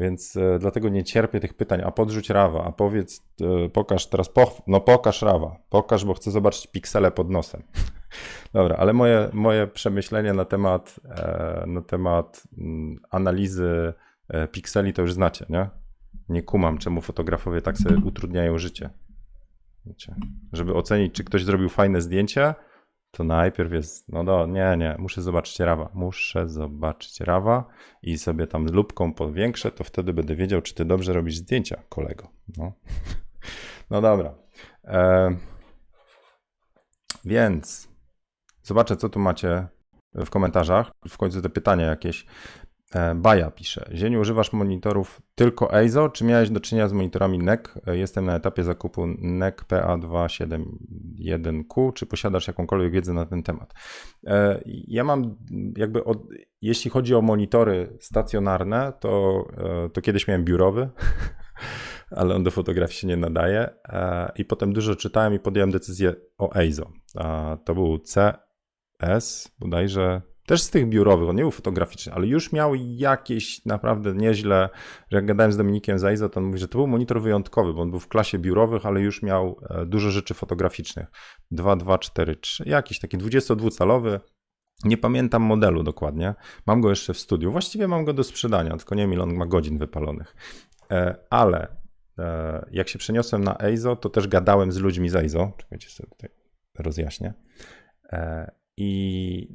[0.00, 4.28] Więc e, dlatego nie cierpię tych pytań, a podrzuć rawa, a powiedz, e, pokaż teraz,
[4.28, 7.62] poch no pokaż rawa, pokaż, bo chcę zobaczyć piksele pod nosem.
[8.52, 13.92] Dobra, ale moje, moje przemyślenia na temat, e, na temat mm, analizy
[14.28, 15.68] e, pikseli to już znacie, nie?
[16.28, 18.90] Nie kumam, czemu fotografowie tak sobie utrudniają życie.
[19.86, 20.14] Wiecie,
[20.52, 22.54] żeby ocenić, czy ktoś zrobił fajne zdjęcie,
[23.10, 27.64] to najpierw jest, no do, nie, nie, muszę zobaczyć rawa, muszę zobaczyć rawa
[28.02, 32.28] i sobie tam lubką powiększę, to wtedy będę wiedział, czy ty dobrze robisz zdjęcia, kolego.
[32.56, 32.72] No,
[33.90, 34.34] no dobra.
[34.84, 35.30] E,
[37.24, 37.88] więc
[38.62, 39.68] zobaczę, co tu macie
[40.14, 40.90] w komentarzach.
[41.08, 42.26] W końcu te pytania jakieś.
[42.94, 47.60] E, Baja pisze, Zieniu, używasz monitorów tylko EIZO, czy miałeś do czynienia z monitorami NEC?
[47.86, 53.74] E, jestem na etapie zakupu NEC PA271Q, czy posiadasz jakąkolwiek wiedzę na ten temat?
[54.26, 55.36] E, ja mam
[55.76, 56.18] jakby, od,
[56.62, 59.44] jeśli chodzi o monitory stacjonarne, to,
[59.92, 60.88] to kiedyś miałem biurowy,
[62.16, 63.70] ale on do fotografii się nie nadaje
[64.36, 66.90] i potem dużo czytałem i podjąłem decyzję o EIZO.
[67.64, 72.74] To był CS, bodajże też z tych biurowych, on nie był fotograficzny, ale już miał
[72.74, 74.68] jakieś naprawdę nieźle,
[75.10, 77.90] jak gadałem z Dominikiem Zajza, to on mówi, że to był monitor wyjątkowy, bo on
[77.90, 81.06] był w klasie biurowych, ale już miał e, dużo rzeczy fotograficznych.
[81.50, 84.20] 2, 2, 4, 3, jakiś taki 22-calowy,
[84.84, 86.34] nie pamiętam modelu dokładnie.
[86.66, 87.52] Mam go jeszcze w studiu.
[87.52, 90.36] Właściwie mam go do sprzedania, tylko nie wiem on ma godzin wypalonych.
[90.90, 91.76] E, ale
[92.18, 95.52] e, jak się przeniosłem na EIZO, to też gadałem z ludźmi z EIZO.
[95.56, 96.30] Czekajcie sobie tutaj
[96.78, 97.34] rozjaśnię.
[98.76, 99.48] I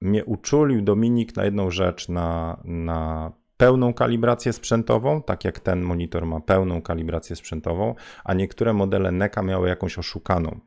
[0.00, 6.26] mnie uczulił Dominik na jedną rzecz, na, na pełną kalibrację sprzętową, tak jak ten monitor
[6.26, 10.60] ma pełną kalibrację sprzętową, a niektóre modele NECA miały jakąś oszukaną.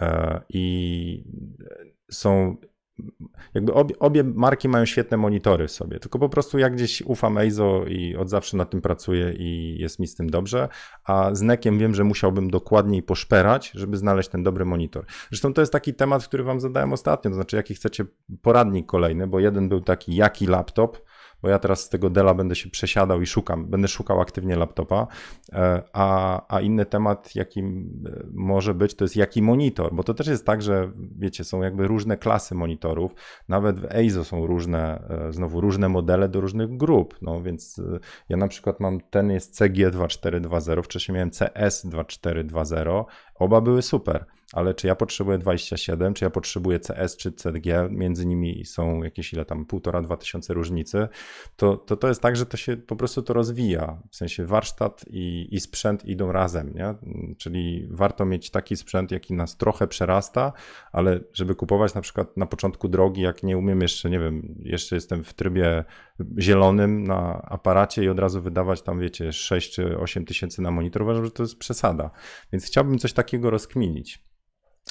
[0.00, 1.24] E, I
[2.10, 2.56] są
[3.54, 7.38] jakby obie, obie, marki mają świetne monitory w sobie, tylko po prostu ja gdzieś ufam
[7.38, 10.68] EIZO i od zawsze nad tym pracuję i jest mi z tym dobrze,
[11.04, 15.04] a z NECiem wiem, że musiałbym dokładniej poszperać, żeby znaleźć ten dobry monitor.
[15.30, 18.04] Zresztą to jest taki temat, który wam zadałem ostatnio, to znaczy jaki chcecie
[18.42, 20.98] poradnik kolejny, bo jeden był taki jaki laptop,
[21.42, 25.06] bo ja teraz z tego Dela będę się przesiadał i szukam, będę szukał aktywnie laptopa,
[25.52, 27.62] e, a, a inny temat, jaki
[28.32, 31.86] może być, to jest jaki monitor, bo to też jest tak, że wiecie, są jakby
[31.86, 33.14] różne klasy monitorów,
[33.48, 37.98] nawet w EIZO są różne, e, znowu różne modele do różnych grup, no więc e,
[38.28, 44.86] ja na przykład mam, ten jest CG2420, wcześniej miałem CS2420, oba były super ale czy
[44.86, 49.66] ja potrzebuję 27, czy ja potrzebuję CS czy CDG, między nimi są jakieś ile tam,
[49.66, 51.08] półtora, dwa tysiące różnicy,
[51.56, 55.04] to, to to jest tak, że to się po prostu to rozwija, w sensie warsztat
[55.10, 56.94] i, i sprzęt idą razem, nie?
[57.38, 60.52] czyli warto mieć taki sprzęt, jaki nas trochę przerasta,
[60.92, 64.94] ale żeby kupować na przykład na początku drogi, jak nie umiem jeszcze, nie wiem, jeszcze
[64.94, 65.84] jestem w trybie
[66.38, 71.02] zielonym na aparacie i od razu wydawać tam, wiecie, 6 czy 8 tysięcy na monitor,
[71.02, 72.10] uważam, że to jest przesada,
[72.52, 74.30] więc chciałbym coś takiego rozkminić.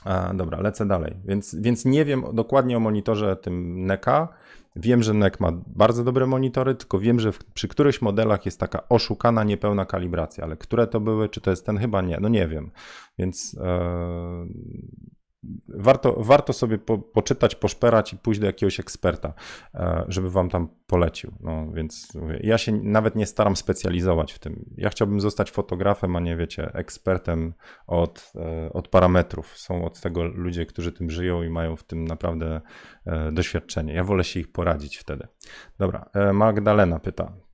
[0.05, 1.15] A, dobra, lecę dalej.
[1.25, 4.27] Więc, więc nie wiem dokładnie o monitorze tym NECA.
[4.75, 8.59] Wiem, że NEC ma bardzo dobre monitory, tylko wiem, że w, przy których modelach jest
[8.59, 12.29] taka oszukana, niepełna kalibracja, ale które to były, czy to jest ten, chyba nie, no
[12.29, 12.71] nie wiem.
[13.17, 14.45] Więc e,
[15.67, 19.33] warto, warto sobie po, poczytać, poszperać i pójść do jakiegoś eksperta,
[19.73, 21.33] e, żeby wam tam polecił.
[21.39, 24.65] No więc mówię, ja się nawet nie staram specjalizować w tym.
[24.77, 27.53] Ja chciałbym zostać fotografem, a nie wiecie, ekspertem
[27.87, 29.57] od, e, od parametrów.
[29.57, 32.61] Są od tego ludzie, którzy tym żyją i mają w tym naprawdę
[33.05, 33.93] e, doświadczenie.
[33.93, 35.27] Ja wolę się ich poradzić wtedy.
[35.79, 37.48] Dobra, Magdalena pyta.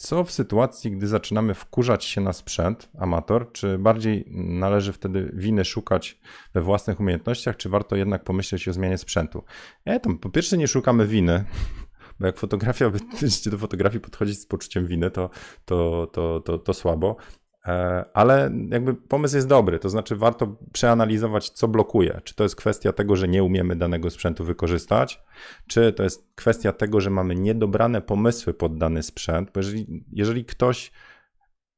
[0.00, 5.64] Co w sytuacji, gdy zaczynamy wkurzać się na sprzęt, amator, czy bardziej należy wtedy winy
[5.64, 6.20] szukać
[6.54, 9.44] we własnych umiejętnościach, czy warto jednak pomyśleć o zmianie sprzętu?
[9.84, 11.44] Ja tam po pierwsze nie szukamy winy,
[12.20, 15.30] bo jak fotografia, będziecie do fotografii podchodzić z poczuciem winy, to,
[15.64, 17.16] to, to, to, to słabo.
[17.66, 22.20] E, ale jakby pomysł jest dobry, to znaczy warto przeanalizować, co blokuje.
[22.24, 25.22] Czy to jest kwestia tego, że nie umiemy danego sprzętu wykorzystać,
[25.66, 30.44] czy to jest kwestia tego, że mamy niedobrane pomysły pod dany sprzęt, bo jeżeli, jeżeli
[30.44, 30.92] ktoś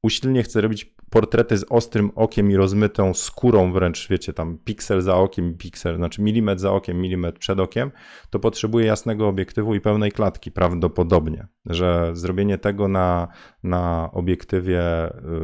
[0.03, 5.15] usilnie chce robić portrety z ostrym okiem i rozmytą skórą wręcz, wiecie, tam piksel za
[5.15, 7.91] okiem, piksel, znaczy milimetr za okiem, milimetr przed okiem,
[8.29, 13.27] to potrzebuje jasnego obiektywu i pełnej klatki prawdopodobnie, że zrobienie tego na,
[13.63, 14.81] na obiektywie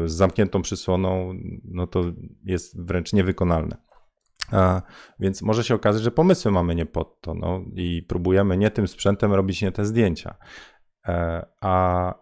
[0.03, 2.03] y, z zamkniętą przysłoną, no to
[2.45, 3.77] jest wręcz niewykonalne.
[4.51, 4.81] A,
[5.19, 8.87] więc może się okazać, że pomysły mamy nie pod to no, i próbujemy nie tym
[8.87, 10.35] sprzętem robić nie te zdjęcia.
[11.09, 12.13] E, a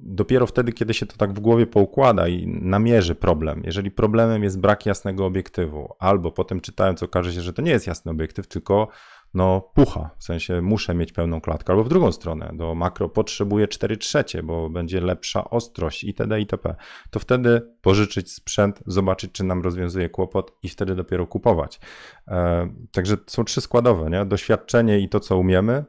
[0.00, 4.60] dopiero wtedy, kiedy się to tak w głowie poukłada i namierzy problem, jeżeli problemem jest
[4.60, 8.88] brak jasnego obiektywu, albo potem czytając okaże się, że to nie jest jasny obiektyw, tylko
[9.34, 13.68] no pucha, w sensie muszę mieć pełną klatkę, albo w drugą stronę, do makro potrzebuję
[13.68, 16.40] 4 trzecie, bo będzie lepsza ostrość itd.
[16.40, 16.74] itp.
[17.10, 21.80] To wtedy pożyczyć sprzęt, zobaczyć, czy nam rozwiązuje kłopot i wtedy dopiero kupować.
[22.28, 24.24] E, także są trzy składowe, nie?
[24.24, 25.84] doświadczenie i to, co umiemy,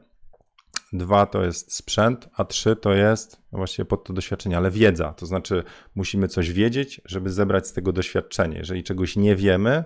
[0.92, 5.12] dwa to jest sprzęt, a trzy to jest właściwie pod to doświadczenie, ale wiedza.
[5.12, 8.58] To znaczy, musimy coś wiedzieć, żeby zebrać z tego doświadczenie.
[8.58, 9.84] Jeżeli czegoś nie wiemy,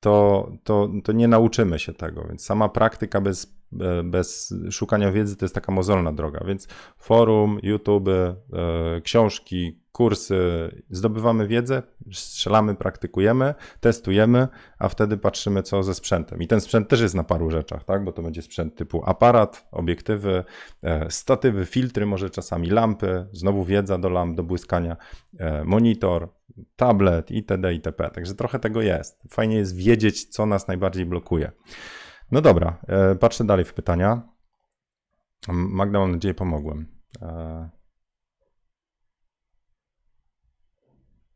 [0.00, 2.24] to, to, to nie nauczymy się tego.
[2.28, 3.54] Więc sama praktyka bez,
[4.04, 6.44] bez szukania wiedzy to jest taka mozolna droga.
[6.46, 8.36] Więc forum, YouTube, e,
[9.04, 11.82] książki, kursy, zdobywamy wiedzę,
[12.12, 16.42] strzelamy, praktykujemy, testujemy, a wtedy patrzymy, co ze sprzętem.
[16.42, 18.04] I ten sprzęt też jest na paru rzeczach, tak?
[18.04, 20.44] bo to będzie sprzęt typu aparat, obiektywy,
[20.82, 24.96] e, statywy, filtry, może czasami lampy, znowu wiedza do lamp, do błyskania,
[25.38, 26.28] e, monitor,
[26.76, 27.74] tablet itd.
[27.74, 28.10] itp.
[28.10, 29.22] Także trochę tego jest.
[29.30, 31.52] Fajnie jest wiedzieć, co nas najbardziej blokuje.
[32.32, 34.22] No dobra, e, patrzę dalej w pytania.
[35.48, 36.86] Magda, mam nadzieję, pomogłem.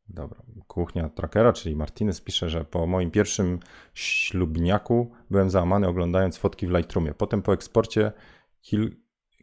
[0.09, 0.43] Dobra.
[0.67, 3.61] Kuchnia trackera, czyli Martinez pisze, że po moim pierwszym
[3.95, 7.15] ślubniaku byłem załamany oglądając fotki w Lightroomie.
[7.15, 8.13] Potem po eksporcie
[8.61, 8.97] kil,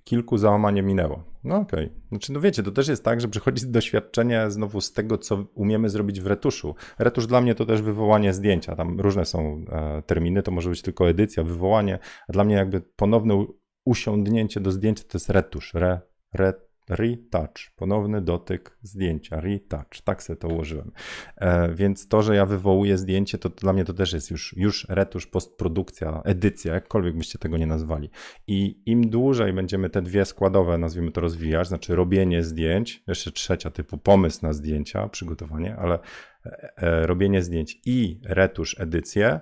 [0.03, 1.23] kilku załamanie minęło.
[1.43, 1.85] No okej.
[1.85, 2.01] Okay.
[2.09, 5.89] Znaczy, no wiecie, to też jest tak, że przychodzi doświadczenie znowu z tego, co umiemy
[5.89, 6.75] zrobić w retuszu.
[6.99, 8.75] Retusz dla mnie to też wywołanie zdjęcia.
[8.75, 12.81] Tam różne są e, terminy, to może być tylko edycja, wywołanie, a dla mnie jakby
[12.81, 13.45] ponowne
[13.85, 15.75] usiądnięcie do zdjęcia to jest retusz.
[15.75, 16.01] Re,
[16.33, 16.53] re,
[16.89, 20.91] Retouch, ponowny dotyk zdjęcia, retouch, tak sobie to ułożyłem.
[21.37, 24.87] E, więc to, że ja wywołuję zdjęcie, to, dla mnie to też jest już, już
[24.89, 28.09] retusz, postprodukcja, edycja, jakkolwiek byście tego nie nazwali.
[28.47, 33.69] I im dłużej będziemy te dwie składowe, nazwijmy to, rozwijać, znaczy robienie zdjęć, jeszcze trzecia
[33.69, 35.99] typu pomysł na zdjęcia, przygotowanie, ale
[36.45, 39.39] e, e, robienie zdjęć i retusz, edycję,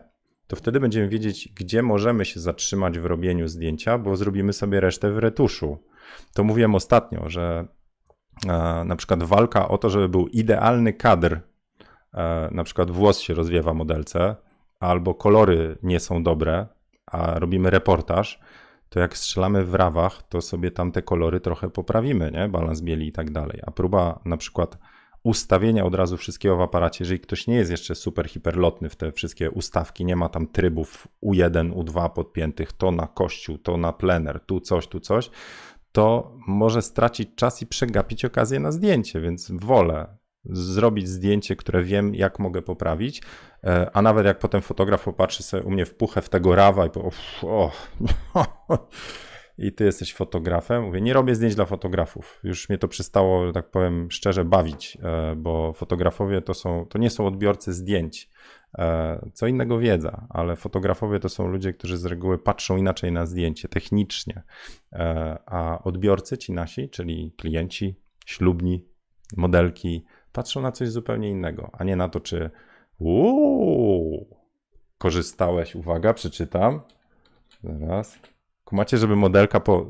[0.52, 5.12] to wtedy będziemy wiedzieć, gdzie możemy się zatrzymać w robieniu zdjęcia, bo zrobimy sobie resztę
[5.12, 5.78] w retuszu.
[6.34, 7.66] To mówiłem ostatnio, że
[8.48, 11.40] e, na przykład walka o to, żeby był idealny kadr,
[12.14, 14.36] e, na przykład włos się rozwiewa modelce,
[14.80, 16.68] albo kolory nie są dobre,
[17.06, 18.40] a robimy reportaż,
[18.90, 22.50] to jak strzelamy w rawach, to sobie tam te kolory trochę poprawimy, nie?
[22.50, 23.60] Balans bieli i tak dalej.
[23.68, 24.78] A próba na przykład
[25.24, 29.12] ustawienia od razu wszystkiego w aparacie, jeżeli ktoś nie jest jeszcze super hiperlotny w te
[29.12, 34.40] wszystkie ustawki, nie ma tam trybów U1, U2 podpiętych, to na kościół, to na plener,
[34.40, 35.30] tu coś, tu coś,
[35.92, 42.16] to może stracić czas i przegapić okazję na zdjęcie, więc wolę zrobić zdjęcie, które wiem,
[42.16, 43.22] jak mogę poprawić,
[43.64, 46.86] e, a nawet jak potem fotograf popatrzy sobie u mnie w puchę w tego rawa
[46.86, 47.10] i po,
[47.44, 47.72] o,
[49.58, 50.84] i ty jesteś fotografem.
[50.84, 52.40] Mówię, nie robię zdjęć dla fotografów.
[52.44, 57.00] Już mnie to przestało, że tak powiem szczerze, bawić, e, bo fotografowie to, są, to
[57.00, 58.30] nie są odbiorcy zdjęć.
[58.78, 63.26] E, co innego wiedza, ale fotografowie to są ludzie, którzy z reguły patrzą inaczej na
[63.26, 64.44] zdjęcie, technicznie,
[64.94, 68.86] e, a odbiorcy, ci nasi, czyli klienci, ślubni,
[69.38, 72.50] modelki, patrzą na coś zupełnie innego, a nie na to, czy
[73.00, 74.38] uuu,
[74.98, 76.82] korzystałeś, uwaga, przeczytam,
[77.64, 78.20] zaraz,
[78.72, 79.88] Kumacie, żeby modelka po...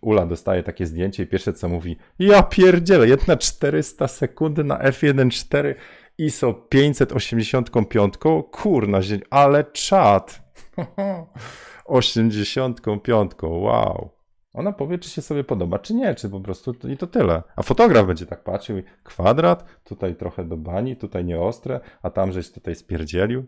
[0.00, 5.74] Ula dostaje takie zdjęcie i pierwsze co mówi, ja pierdzielę, jedna 400 sekundy na f1.4
[6.20, 8.14] ISO 585,
[8.50, 10.42] kurna, ale czat.
[11.84, 14.10] 85, wow.
[14.52, 17.42] Ona powie, czy się sobie podoba, czy nie, czy po prostu i to tyle.
[17.56, 22.32] A fotograf będzie tak patrzył i kwadrat, tutaj trochę do bani, tutaj nieostre, a tam
[22.32, 23.46] żeś tutaj spierdzielił.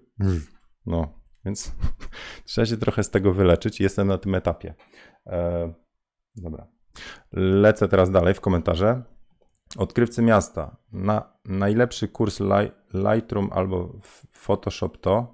[0.86, 1.72] No, więc
[2.44, 3.80] trzeba się trochę z tego wyleczyć.
[3.80, 4.74] Jestem na tym etapie.
[5.26, 5.72] E,
[6.36, 6.66] dobra.
[7.32, 9.02] Lecę teraz dalej w komentarze.
[9.76, 10.76] Odkrywcy miasta.
[10.92, 12.40] Na najlepszy kurs
[12.94, 13.92] Lightroom albo
[14.32, 15.26] Photoshop to.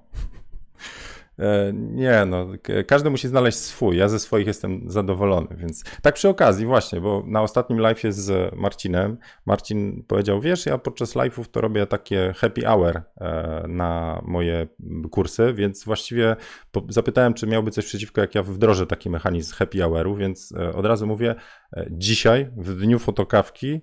[1.38, 2.46] E, nie, no,
[2.86, 3.96] każdy musi znaleźć swój.
[3.96, 8.54] Ja ze swoich jestem zadowolony, więc tak przy okazji, właśnie, bo na ostatnim live z
[8.56, 14.66] Marcinem, Marcin powiedział: Wiesz, ja podczas live'ów to robię takie happy hour e, na moje
[15.10, 16.36] kursy, więc właściwie
[16.88, 20.86] zapytałem, czy miałby coś przeciwko, jak ja wdrożę taki mechanizm happy houru, więc e, od
[20.86, 21.34] razu mówię:
[21.90, 23.80] dzisiaj, w dniu fotokawki,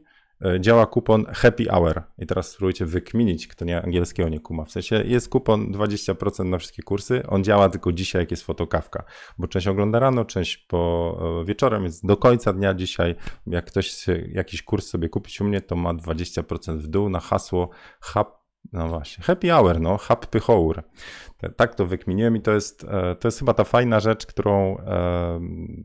[0.59, 2.01] działa kupon Happy Hour.
[2.17, 4.65] I teraz spróbujcie wykminić, kto nie angielskiego nie kuma.
[4.65, 7.27] W sensie jest kupon 20% na wszystkie kursy.
[7.27, 9.03] On działa tylko dzisiaj, jak jest fotokawka.
[9.37, 13.15] Bo część ogląda rano, część po e, wieczorem, więc do końca dnia dzisiaj,
[13.47, 17.69] jak ktoś jakiś kurs sobie kupić u mnie, to ma 20% w dół na hasło
[17.99, 20.83] HAP no właśnie, happy hour, no, happy hour.
[21.55, 25.39] Tak to wykminiłem i to jest, e, to jest chyba ta fajna rzecz, którą e,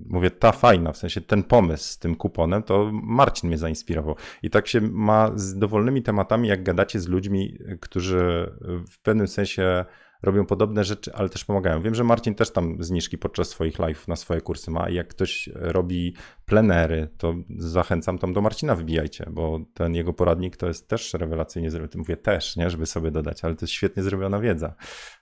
[0.07, 4.17] mówię, ta fajna, w sensie ten pomysł z tym kuponem, to Marcin mnie zainspirował.
[4.43, 8.53] I tak się ma z dowolnymi tematami, jak gadacie z ludźmi, którzy
[8.91, 9.85] w pewnym sensie
[10.23, 11.83] robią podobne rzeczy, ale też pomagają.
[11.83, 15.09] Wiem, że Marcin też tam zniżki podczas swoich live na swoje kursy ma i jak
[15.09, 16.15] ktoś robi
[16.47, 21.71] plenery, to zachęcam tam do Marcina wbijajcie, bo ten jego poradnik to jest też rewelacyjnie
[21.71, 21.99] zrobiony.
[21.99, 24.75] Mówię też, nie, żeby sobie dodać, ale to jest świetnie zrobiona wiedza.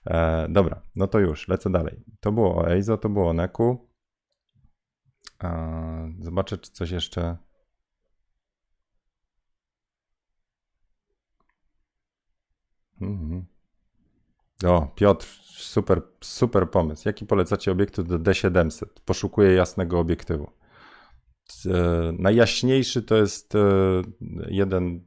[0.05, 2.03] E, dobra, no to już, lecę dalej.
[2.19, 3.89] To było o EIZO, to było o Neku.
[5.43, 7.37] E, zobaczę, czy coś jeszcze...
[13.01, 13.48] Mhm.
[14.65, 17.03] O, Piotr, super, super pomysł.
[17.05, 18.85] Jaki polecacie obiektyw do D700?
[19.05, 20.51] Poszukuję jasnego obiektywu.
[21.65, 23.59] E, najjaśniejszy to jest e,
[24.47, 24.99] jeden, e,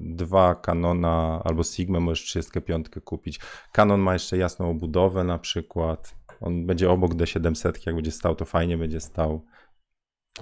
[0.00, 3.40] dwa Canona albo Sigma, możesz 35 kupić.
[3.72, 6.14] Canon ma jeszcze jasną obudowę na przykład.
[6.40, 9.44] On będzie obok D700, jak będzie stał, to fajnie będzie stał.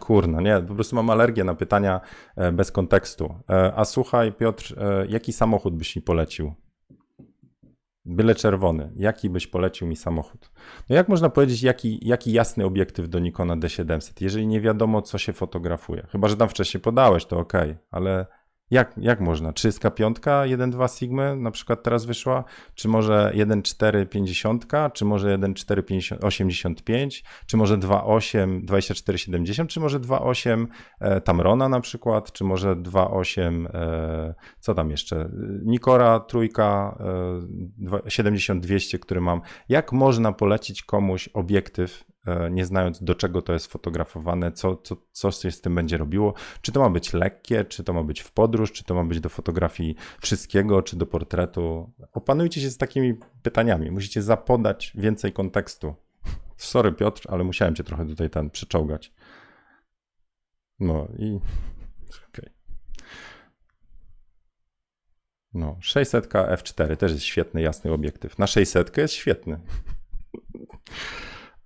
[0.00, 2.00] Kurna, nie, po prostu mam alergię na pytania
[2.52, 3.34] bez kontekstu.
[3.76, 4.74] A słuchaj, Piotr,
[5.08, 6.54] jaki samochód byś mi polecił?
[8.10, 8.92] Byle czerwony.
[8.96, 10.50] Jaki byś polecił mi samochód?
[10.90, 15.18] No jak można powiedzieć, jaki, jaki jasny obiektyw do Nikona D700, jeżeli nie wiadomo, co
[15.18, 16.06] się fotografuje?
[16.12, 17.52] Chyba, że tam wcześniej podałeś, to ok,
[17.90, 18.26] ale
[18.70, 19.52] jak, jak można?
[19.52, 22.44] 305, 1.2 Sigma na przykład teraz wyszła?
[22.74, 24.92] Czy może 1.450?
[24.92, 27.24] Czy może 1.485?
[27.46, 29.70] Czy może 2.8 2470?
[29.70, 30.66] Czy może 2.8
[31.00, 32.32] e, Tamrona na przykład?
[32.32, 35.28] Czy może 2.8 e, co tam jeszcze?
[35.64, 36.98] Nikora trójka
[37.84, 39.40] e, 70-200, który mam.
[39.68, 42.04] Jak można polecić komuś obiektyw
[42.50, 46.34] nie znając do czego to jest fotografowane, co, co, co się z tym będzie robiło.
[46.62, 49.20] Czy to ma być lekkie, czy to ma być w podróż, czy to ma być
[49.20, 51.92] do fotografii wszystkiego, czy do portretu.
[52.12, 53.90] Opanujcie się z takimi pytaniami.
[53.90, 55.94] Musicie zapodać więcej kontekstu.
[56.56, 59.12] Sorry Piotr, ale musiałem cię trochę tutaj ten przeczołgać.
[60.80, 61.38] No i
[62.28, 62.50] okej.
[65.54, 68.38] No, 600 f4 też jest świetny, jasny obiektyw.
[68.38, 69.60] Na 600 jest świetny.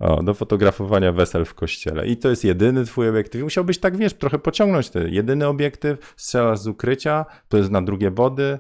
[0.02, 2.06] O, do fotografowania wesel w kościele.
[2.06, 3.40] I to jest jedyny twój obiektyw.
[3.40, 7.82] I musiałbyś tak, wiesz, trochę pociągnąć ten jedyny obiektyw, strzelasz z ukrycia, to jest na
[7.82, 8.58] drugie body.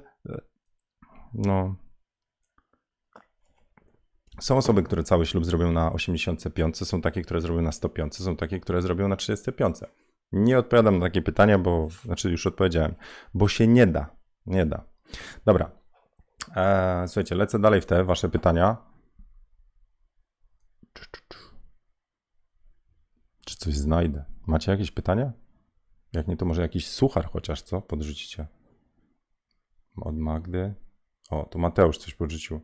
[1.34, 1.76] No.
[4.40, 8.36] Są osoby, które cały ślub zrobią na 85, są takie, które zrobią na 105, są
[8.36, 9.76] takie, które zrobią na 35.
[10.32, 12.94] Nie odpowiadam na takie pytania, bo, znaczy już odpowiedziałem,
[13.34, 14.16] bo się nie da.
[14.46, 14.84] Nie da.
[15.44, 15.70] Dobra.
[16.56, 18.92] Eee, słuchajcie, lecę dalej w te wasze pytania.
[20.92, 21.21] Czy
[23.62, 24.24] coś znajdę?
[24.46, 25.32] Macie jakieś pytania?
[26.12, 27.80] Jak nie, to może jakiś suchar chociaż, co?
[27.80, 28.46] Podrzucicie.
[29.96, 30.74] Od Magdy.
[31.30, 32.60] O, tu Mateusz coś podrzucił.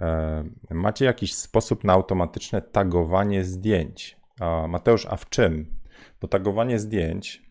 [0.00, 4.20] E, macie jakiś sposób na automatyczne tagowanie zdjęć?
[4.40, 5.78] A, Mateusz, a w czym?
[6.20, 7.42] Bo tagowanie zdjęć,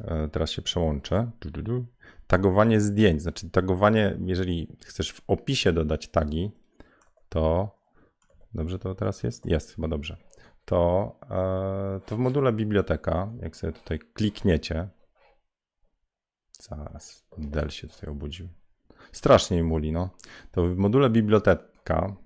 [0.00, 1.30] e, teraz się przełączę.
[1.40, 1.86] Du, du, du.
[2.26, 6.50] Tagowanie zdjęć, znaczy tagowanie, jeżeli chcesz w opisie dodać tagi,
[7.28, 7.70] to
[8.54, 9.46] dobrze to teraz jest?
[9.46, 10.16] Jest, chyba dobrze.
[10.66, 14.88] To, e, to w module biblioteka, jak sobie tutaj klikniecie,
[16.60, 18.48] zaraz, Del się tutaj obudził.
[19.12, 20.10] Strasznie muli, no.
[20.52, 22.16] To w module biblioteka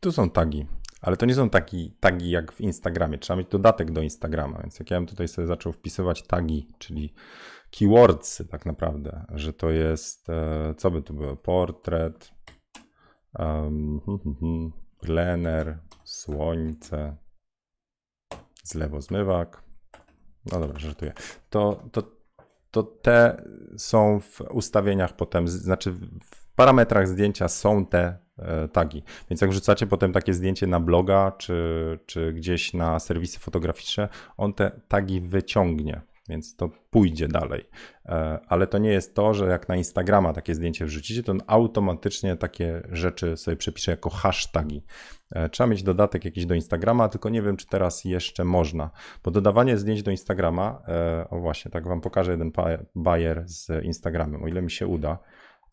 [0.00, 0.66] tu są tagi,
[1.00, 3.18] ale to nie są taki tagi jak w Instagramie.
[3.18, 7.14] Trzeba mieć dodatek do Instagrama, więc jak ja bym tutaj sobie zaczął wpisywać tagi, czyli
[7.70, 12.30] keywordsy tak naprawdę, że to jest, e, co by tu było, portret,
[13.38, 14.00] um,
[15.00, 15.78] plener,
[16.10, 17.16] słońce,
[18.64, 19.62] zlewozmywak,
[20.52, 21.12] no dobra, żartuję,
[21.50, 22.02] to, to,
[22.70, 23.44] to te
[23.76, 25.92] są w ustawieniach potem, z- znaczy
[26.24, 29.02] w parametrach zdjęcia są te e, tagi.
[29.30, 34.54] Więc jak wrzucacie potem takie zdjęcie na bloga, czy, czy gdzieś na serwisy fotograficzne, on
[34.54, 37.68] te tagi wyciągnie, więc to pójdzie dalej.
[38.06, 41.40] E, Ale to nie jest to, że jak na Instagrama takie zdjęcie wrzucicie, to on
[41.46, 44.84] automatycznie takie rzeczy sobie przepisze jako hasztagi.
[45.30, 48.90] E, Trzeba mieć dodatek jakiś do Instagrama, tylko nie wiem, czy teraz jeszcze można,
[49.24, 52.52] bo dodawanie zdjęć do Instagrama, e, o właśnie, tak wam pokażę jeden
[52.94, 55.18] bajer z Instagramem, o ile mi się uda,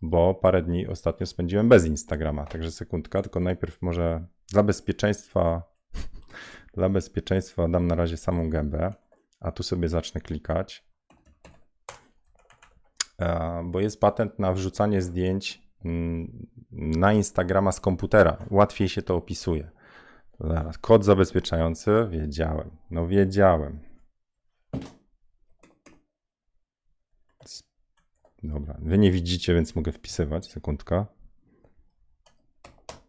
[0.01, 5.63] bo parę dni ostatnio spędziłem bez Instagrama, także sekundka, tylko najpierw może dla bezpieczeństwa,
[6.77, 8.93] dla bezpieczeństwa dam na razie samą gębę,
[9.39, 10.87] a tu sobie zacznę klikać,
[13.21, 18.37] E, bo jest patent na wrzucanie zdjęć mm, na Instagrama z komputera.
[18.49, 19.71] Łatwiej się to opisuje.
[20.39, 23.79] Zaraz, kod zabezpieczający, wiedziałem, no wiedziałem.
[28.43, 31.05] Dobra, wy nie widzicie, więc mogę wpisywać, sekundka.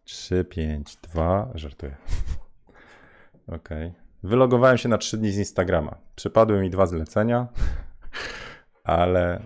[0.03, 1.95] 3, 5, 2, żartuję.
[3.47, 3.69] Ok.
[4.23, 5.97] Wylogowałem się na 3 dni z Instagrama.
[6.15, 7.47] Przypadły mi dwa zlecenia,
[8.83, 9.45] ale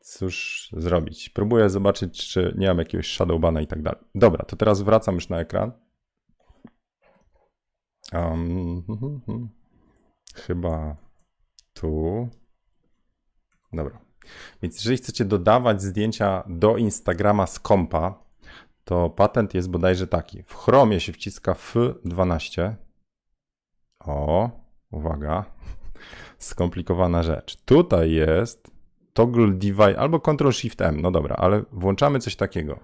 [0.00, 1.28] cóż zrobić.
[1.28, 4.00] Próbuję zobaczyć, czy nie mam jakiegoś shadowbana i tak dalej.
[4.14, 5.72] Dobra, to teraz wracam już na ekran.
[8.12, 8.82] Um,
[10.34, 10.96] chyba
[11.72, 12.28] tu.
[13.72, 13.98] Dobra.
[14.62, 18.24] Więc jeżeli chcecie dodawać zdjęcia do Instagrama z kompa,
[18.84, 20.42] to patent jest bodajże taki.
[20.42, 22.74] W Chromie się wciska F12.
[24.06, 24.50] O,
[24.90, 25.44] uwaga.
[26.38, 27.56] Skomplikowana rzecz.
[27.56, 28.70] Tutaj jest
[29.12, 31.00] toggle device albo Ctrl Shift M.
[31.00, 32.80] No dobra, ale włączamy coś takiego.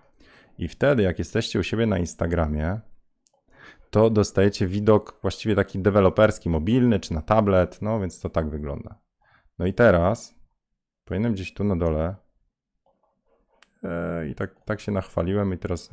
[0.59, 2.81] I wtedy, jak jesteście u siebie na Instagramie,
[3.91, 7.83] to dostajecie widok właściwie taki deweloperski, mobilny czy na tablet.
[7.83, 8.99] No więc to tak wygląda.
[9.59, 10.35] No i teraz
[11.05, 12.16] powinienem gdzieś tu na dole.
[13.83, 15.91] E, I tak, tak się nachwaliłem, i teraz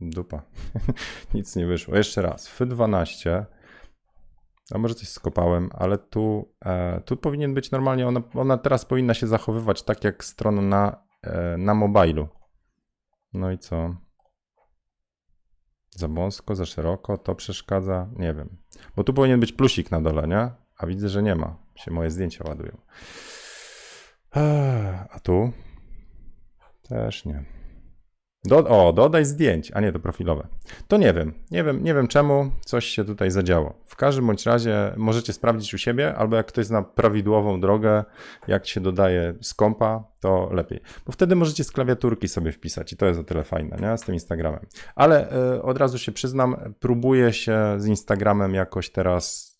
[0.00, 0.42] dupa.
[1.34, 1.96] Nic nie wyszło.
[1.96, 2.60] Jeszcze raz.
[2.60, 3.44] F12.
[4.70, 8.08] A może coś skopałem, ale tu, e, tu powinien być normalnie.
[8.08, 12.28] Ona, ona teraz powinna się zachowywać tak jak strona na, e, na mobilu.
[13.32, 13.96] No i co?
[15.90, 18.08] Za wąsko, za szeroko, to przeszkadza?
[18.16, 18.56] Nie wiem.
[18.96, 20.50] Bo tu powinien być plusik na dole, nie?
[20.76, 21.56] A widzę, że nie ma.
[21.74, 22.76] Się moje zdjęcia ładują.
[25.10, 25.52] A tu?
[26.88, 27.44] Też nie.
[28.44, 30.46] Do, o, dodaj zdjęć, a nie to profilowe.
[30.88, 33.74] To nie wiem, nie wiem, nie wiem czemu coś się tutaj zadziało.
[33.86, 38.04] W każdym bądź razie możecie sprawdzić u siebie, albo jak ktoś zna prawidłową drogę,
[38.48, 40.80] jak się dodaje z kompa, to lepiej.
[41.06, 43.98] Bo wtedy możecie z klawiaturki sobie wpisać i to jest o tyle fajne, nie?
[43.98, 44.66] Z tym Instagramem.
[44.94, 49.53] Ale y, od razu się przyznam, próbuję się z Instagramem jakoś teraz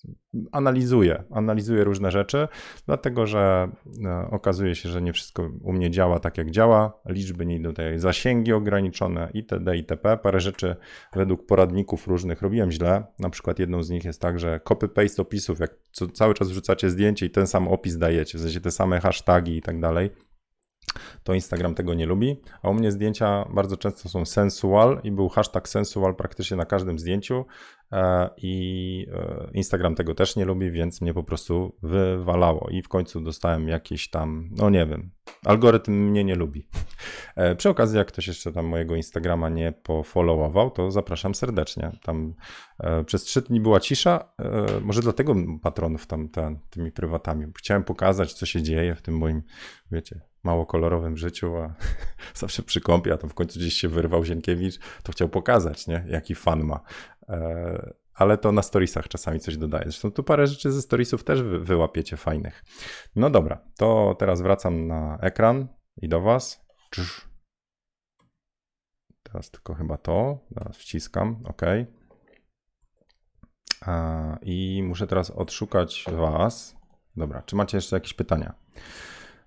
[0.53, 2.49] analizuję, analizuję różne rzeczy,
[2.87, 3.69] dlatego że
[4.05, 7.69] e, okazuje się, że nie wszystko u mnie działa tak jak działa, liczby nie idą
[7.69, 9.77] tutaj, zasięgi ograniczone itd.
[9.77, 10.17] itp.
[10.17, 10.77] Parę rzeczy
[11.13, 15.61] według poradników różnych robiłem źle, na przykład jedną z nich jest tak, że copy-paste opisów,
[15.61, 15.75] jak
[16.13, 19.63] cały czas wrzucacie zdjęcie i ten sam opis dajecie, w sensie te same hasztagi i
[19.63, 20.11] tak dalej,
[21.23, 22.41] to Instagram tego nie lubi.
[22.63, 26.99] A u mnie zdjęcia bardzo często są sensual i był hashtag sensual praktycznie na każdym
[26.99, 27.45] zdjęciu
[27.93, 32.89] e, i e, Instagram tego też nie lubi, więc mnie po prostu wywalało i w
[32.89, 35.11] końcu dostałem jakieś tam, no nie wiem,
[35.45, 36.69] algorytm mnie nie lubi.
[37.37, 41.93] E, przy okazji, jak ktoś jeszcze tam mojego Instagrama nie pofollowował, to zapraszam serdecznie.
[42.03, 42.35] Tam
[43.07, 44.29] przez trzy dni była cisza,
[44.83, 46.29] może dlatego patronów tam
[46.71, 47.47] tymi prywatami.
[47.59, 49.43] Chciałem pokazać, co się dzieje w tym moim,
[49.91, 51.75] wiecie, mało kolorowym życiu, a
[52.35, 56.05] zawsze przy kąpie, a to w końcu gdzieś się wyrwał Zienkiewicz, to chciał pokazać, nie?
[56.09, 56.81] jaki fan ma.
[57.29, 59.85] E, ale to na storiesach czasami coś dodaje.
[59.85, 62.65] Zresztą tu parę rzeczy ze storiesów też wy, wyłapiecie fajnych.
[63.17, 66.65] No dobra, to teraz wracam na ekran i do Was.
[69.23, 71.63] Teraz tylko chyba to, teraz wciskam, OK.
[74.43, 76.77] I muszę teraz odszukać Was.
[77.17, 78.55] Dobra, czy macie jeszcze jakieś pytania?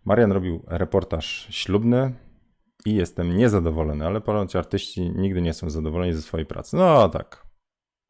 [0.07, 2.13] Marian robił reportaż ślubny
[2.85, 6.77] i jestem niezadowolony, ale ponoć artyści nigdy nie są zadowoleni ze swojej pracy.
[6.77, 7.47] No tak.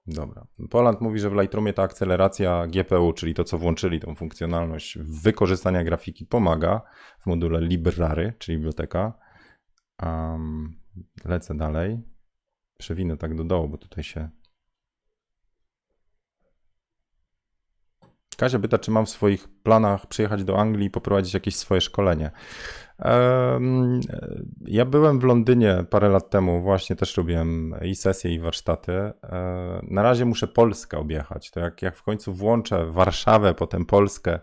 [0.08, 0.48] Dobra.
[0.70, 5.84] Poland mówi, że w Lightroomie ta akceleracja GPU, czyli to, co włączyli, tą funkcjonalność wykorzystania
[5.84, 6.82] grafiki, pomaga
[7.20, 9.14] w module Library, czyli biblioteka.
[10.04, 10.80] Um,
[11.26, 12.00] lecę dalej.
[12.78, 14.30] Przewinę tak do dołu, bo tutaj się
[18.38, 22.32] Kasia pyta, czy mam w swoich planach przyjechać do Anglii i poprowadzić jakieś swoje szkolenie.
[24.66, 28.92] Ja byłem w Londynie parę lat temu, właśnie też robiłem i sesje, i warsztaty.
[28.92, 29.14] E,
[29.84, 31.52] na razie muszę Polskę objechać.
[31.52, 34.40] To jak, jak w końcu włączę Warszawę, potem Polskę,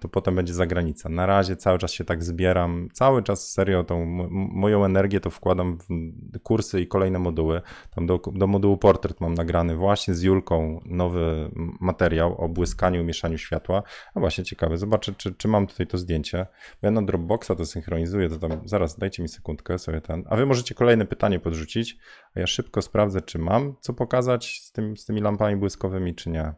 [0.00, 1.08] to potem będzie zagranica.
[1.08, 5.78] Na razie cały czas się tak zbieram, cały czas serio tą moją energię to wkładam
[5.78, 7.62] w kursy i kolejne moduły.
[7.94, 11.50] Tam do, do modułu portret mam nagrany właśnie z Julką nowy
[11.80, 13.82] materiał o błyskaniu, mieszaniu światła.
[14.14, 16.46] A właśnie ciekawe, zobaczę czy, czy mam tutaj to zdjęcie.
[16.82, 20.24] Ja na Dropboxa to synchronizuję, to tam zaraz dajcie mi sekundkę sobie ten.
[20.28, 21.98] A wy możecie kolejne pytanie podrzucić,
[22.34, 26.30] a ja szybko sprawdzę czy mam co pokazać z, tym, z tymi lampami błyskowymi czy
[26.30, 26.52] nie.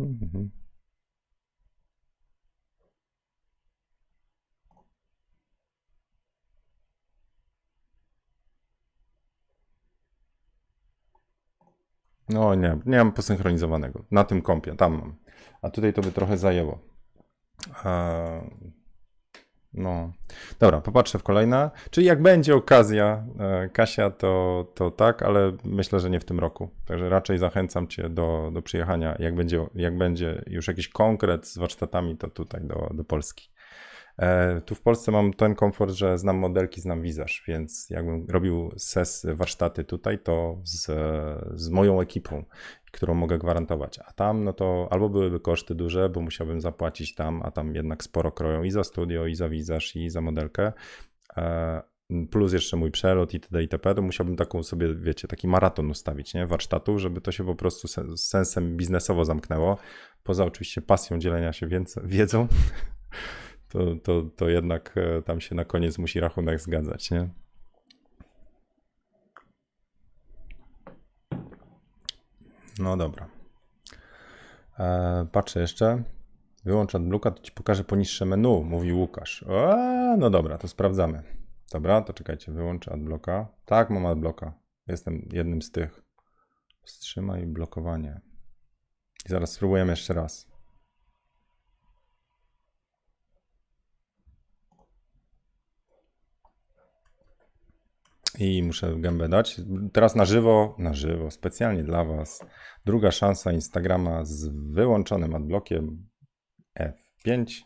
[0.00, 0.59] Mhm.
[12.32, 14.04] No nie, nie mam posynchronizowanego.
[14.10, 15.16] Na tym kompie, tam mam.
[15.62, 16.78] A tutaj to by trochę zajęło.
[17.84, 18.40] Eee,
[19.72, 20.12] no.
[20.60, 21.70] Dobra, popatrzę w kolejne.
[21.90, 26.38] Czyli jak będzie okazja, e, Kasia, to, to tak, ale myślę, że nie w tym
[26.40, 26.70] roku.
[26.86, 29.16] Także raczej zachęcam Cię do, do przyjechania.
[29.18, 33.50] Jak będzie, jak będzie już jakiś konkret z warsztatami, to tutaj do, do Polski.
[34.20, 38.70] E, tu w Polsce mam ten komfort, że znam modelki, znam wizaż, więc jakbym robił
[38.76, 40.86] ses warsztaty tutaj, to z,
[41.54, 42.44] z moją ekipą,
[42.92, 43.98] którą mogę gwarantować.
[43.98, 48.04] A tam, no to albo byłyby koszty duże, bo musiałbym zapłacić tam, a tam jednak
[48.04, 50.72] sporo kroją i za studio, i za wizaż, i za modelkę.
[51.36, 51.82] E,
[52.30, 53.62] plus jeszcze mój przelot itd.
[53.62, 53.94] itp.
[53.94, 56.46] To musiałbym taką sobie, wiecie, taki maraton ustawić, nie?
[56.46, 59.78] Warsztatów, żeby to się po prostu z sensem biznesowo zamknęło.
[60.22, 61.68] Poza oczywiście pasją dzielenia się
[62.04, 62.48] wiedzą.
[63.70, 67.28] to, to, to jednak e, tam się na koniec musi rachunek zgadzać, nie?
[72.78, 73.28] No dobra.
[74.78, 76.02] E, patrzę jeszcze.
[76.64, 79.44] Wyłącz AdBlocka, to ci pokażę poniższe menu, mówi Łukasz.
[79.48, 81.22] E, no dobra, to sprawdzamy.
[81.72, 83.48] Dobra, to czekajcie, wyłączę AdBlocka.
[83.64, 84.52] Tak, mam AdBlocka.
[84.86, 86.02] Jestem jednym z tych.
[86.82, 88.20] Wstrzymaj blokowanie.
[89.26, 90.49] I zaraz spróbujemy jeszcze raz.
[98.40, 99.60] I muszę gębę dać.
[99.92, 102.44] Teraz na żywo, na żywo, specjalnie dla Was.
[102.84, 106.08] Druga szansa Instagrama z wyłączonym adblockiem
[106.80, 107.60] F5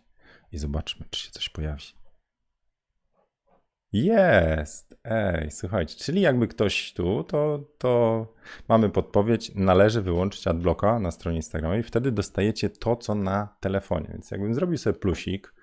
[0.52, 1.84] i zobaczmy, czy się coś pojawi.
[3.92, 5.00] Jest!
[5.04, 8.26] Ej, słuchajcie, czyli jakby ktoś tu, to, to
[8.68, 14.08] mamy podpowiedź, należy wyłączyć adblocka na stronie Instagrama i wtedy dostajecie to, co na telefonie.
[14.12, 15.54] Więc jakbym zrobił sobie plusik,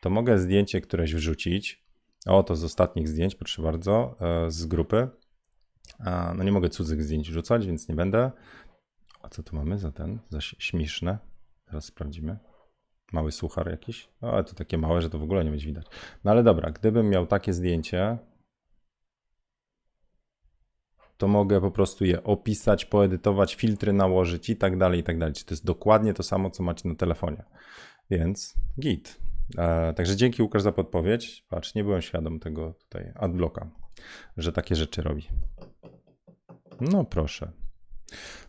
[0.00, 1.85] to mogę zdjęcie któreś wrzucić,
[2.26, 5.08] O, to z ostatnich zdjęć, proszę bardzo, e, z grupy.
[6.36, 8.30] No nie mogę cudzych zdjęć rzucać, więc nie będę.
[9.22, 10.18] A co tu mamy za ten?
[10.28, 11.18] Za śmieszne.
[11.66, 12.38] Teraz sprawdzimy.
[13.12, 14.08] Mały suchar jakiś.
[14.20, 15.86] O, ale to takie małe, że to w ogóle nie będzie widać.
[16.24, 18.18] No ale dobra, gdybym miał takie zdjęcie,
[21.16, 25.34] to mogę po prostu je opisać, poedytować, filtry nałożyć i tak dalej, i tak dalej.
[25.34, 27.44] Czy to jest dokładnie to samo, co macie na telefonie.
[28.10, 29.25] Więc git.
[29.58, 31.44] E, także dzięki Łukasz za podpowiedź.
[31.48, 33.70] Patrz, nie byłem świadom tego tutaj adblocka,
[34.36, 35.28] że takie rzeczy robi.
[36.80, 37.52] No proszę.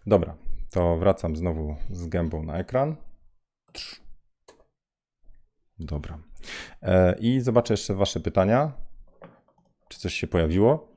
[0.07, 0.37] Dobra,
[0.71, 2.95] to wracam znowu z gębą na ekran.
[5.79, 6.19] Dobra.
[6.81, 8.71] E, I zobaczę jeszcze Wasze pytania.
[9.87, 10.96] Czy coś się pojawiło?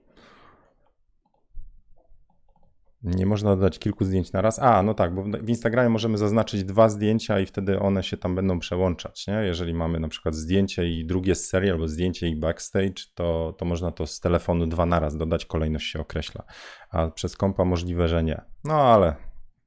[3.02, 4.58] Nie można dodać kilku zdjęć na raz.
[4.58, 8.34] A, no tak, bo w Instagramie możemy zaznaczyć dwa zdjęcia i wtedy one się tam
[8.34, 9.26] będą przełączać.
[9.26, 9.34] Nie?
[9.34, 13.64] Jeżeli mamy na przykład zdjęcie i drugie z serii, albo zdjęcie i backstage, to, to
[13.64, 16.44] można to z telefonu dwa na raz dodać, kolejność się określa.
[16.90, 18.40] A przez kompa możliwe, że nie.
[18.64, 19.14] No ale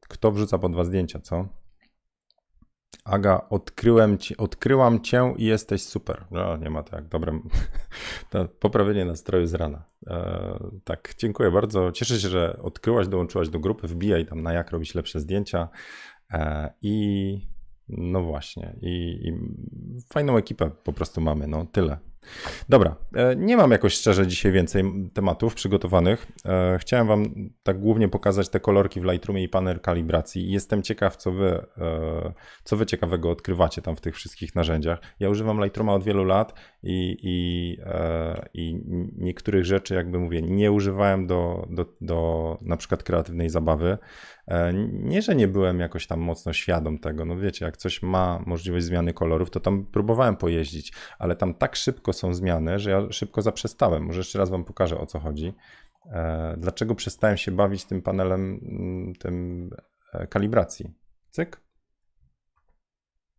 [0.02, 1.63] kto wrzuca po dwa zdjęcia, co?
[3.06, 6.26] Aga, odkryłem ci, odkryłam cię i jesteś super.
[6.32, 7.40] No, nie ma tak, dobre.
[8.60, 9.84] Poprawienie nastroju z rana.
[10.08, 11.92] E, tak, dziękuję bardzo.
[11.92, 13.88] Cieszę się, że odkryłaś, dołączyłaś do grupy.
[13.88, 15.70] Wbijaj tam na jak robić lepsze zdjęcia.
[16.34, 17.48] E, I
[17.90, 19.34] no właśnie, i, i
[20.14, 21.48] fajną ekipę po prostu mamy.
[21.48, 22.13] No tyle.
[22.70, 26.28] Dobra, e, nie mam jakoś szczerze dzisiaj więcej tematów przygotowanych.
[26.46, 27.26] E, chciałem Wam
[27.64, 30.52] tak głównie pokazać te kolorki w Lightroomie i panel kalibracji.
[30.52, 35.00] Jestem ciekaw, co Wy, e, co wy ciekawego odkrywacie tam w tych wszystkich narzędziach.
[35.20, 36.54] Ja używam Lightrooma od wielu lat
[36.84, 37.78] i, i,
[38.54, 38.82] i
[39.18, 43.98] niektórych rzeczy, jakby mówię, nie używałem do, do, do na przykład kreatywnej zabawy.
[44.94, 47.26] Nie, że nie byłem jakoś tam mocno świadom tego.
[47.26, 51.76] No wiecie, jak coś ma możliwość zmiany kolorów, to tam próbowałem pojeździć, ale tam tak
[51.76, 54.04] szybko są zmiany, że ja szybko zaprzestałem.
[54.04, 55.54] Może jeszcze raz Wam pokażę o co chodzi.
[56.12, 59.70] E, dlaczego przestałem się bawić tym panelem, mm, tym
[60.14, 60.94] e, kalibracji?
[61.30, 61.62] Cyk.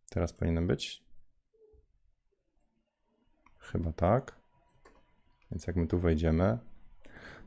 [0.09, 1.04] Teraz powinien być.
[3.71, 4.39] Chyba tak.
[5.51, 6.57] Więc jak my tu wejdziemy,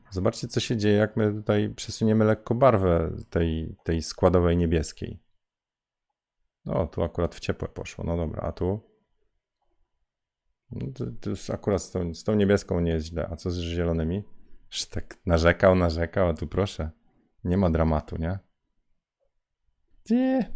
[0.09, 5.19] zobaczcie co się dzieje, jak my tutaj przesuniemy lekko barwę tej, tej składowej niebieskiej.
[6.65, 8.03] No, tu akurat w ciepłe poszło.
[8.03, 8.89] No dobra, a tu
[10.71, 13.27] no to, to akurat z tą, z tą, niebieską nie jest źle.
[13.31, 14.23] A co z zielonymi?
[14.71, 16.89] Już tak narzekał, narzekał, a tu proszę.
[17.43, 18.39] Nie ma dramatu, nie?
[20.09, 20.51] Nie.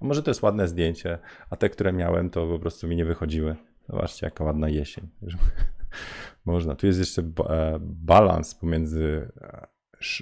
[0.00, 1.18] A może to jest ładne zdjęcie,
[1.50, 3.56] a te, które miałem, to po prostu mi nie wychodziły.
[3.88, 5.08] Zobaczcie, jaka ładna jesień.
[6.44, 6.74] Można.
[6.74, 9.66] Tu jest jeszcze e, balans pomiędzy, e,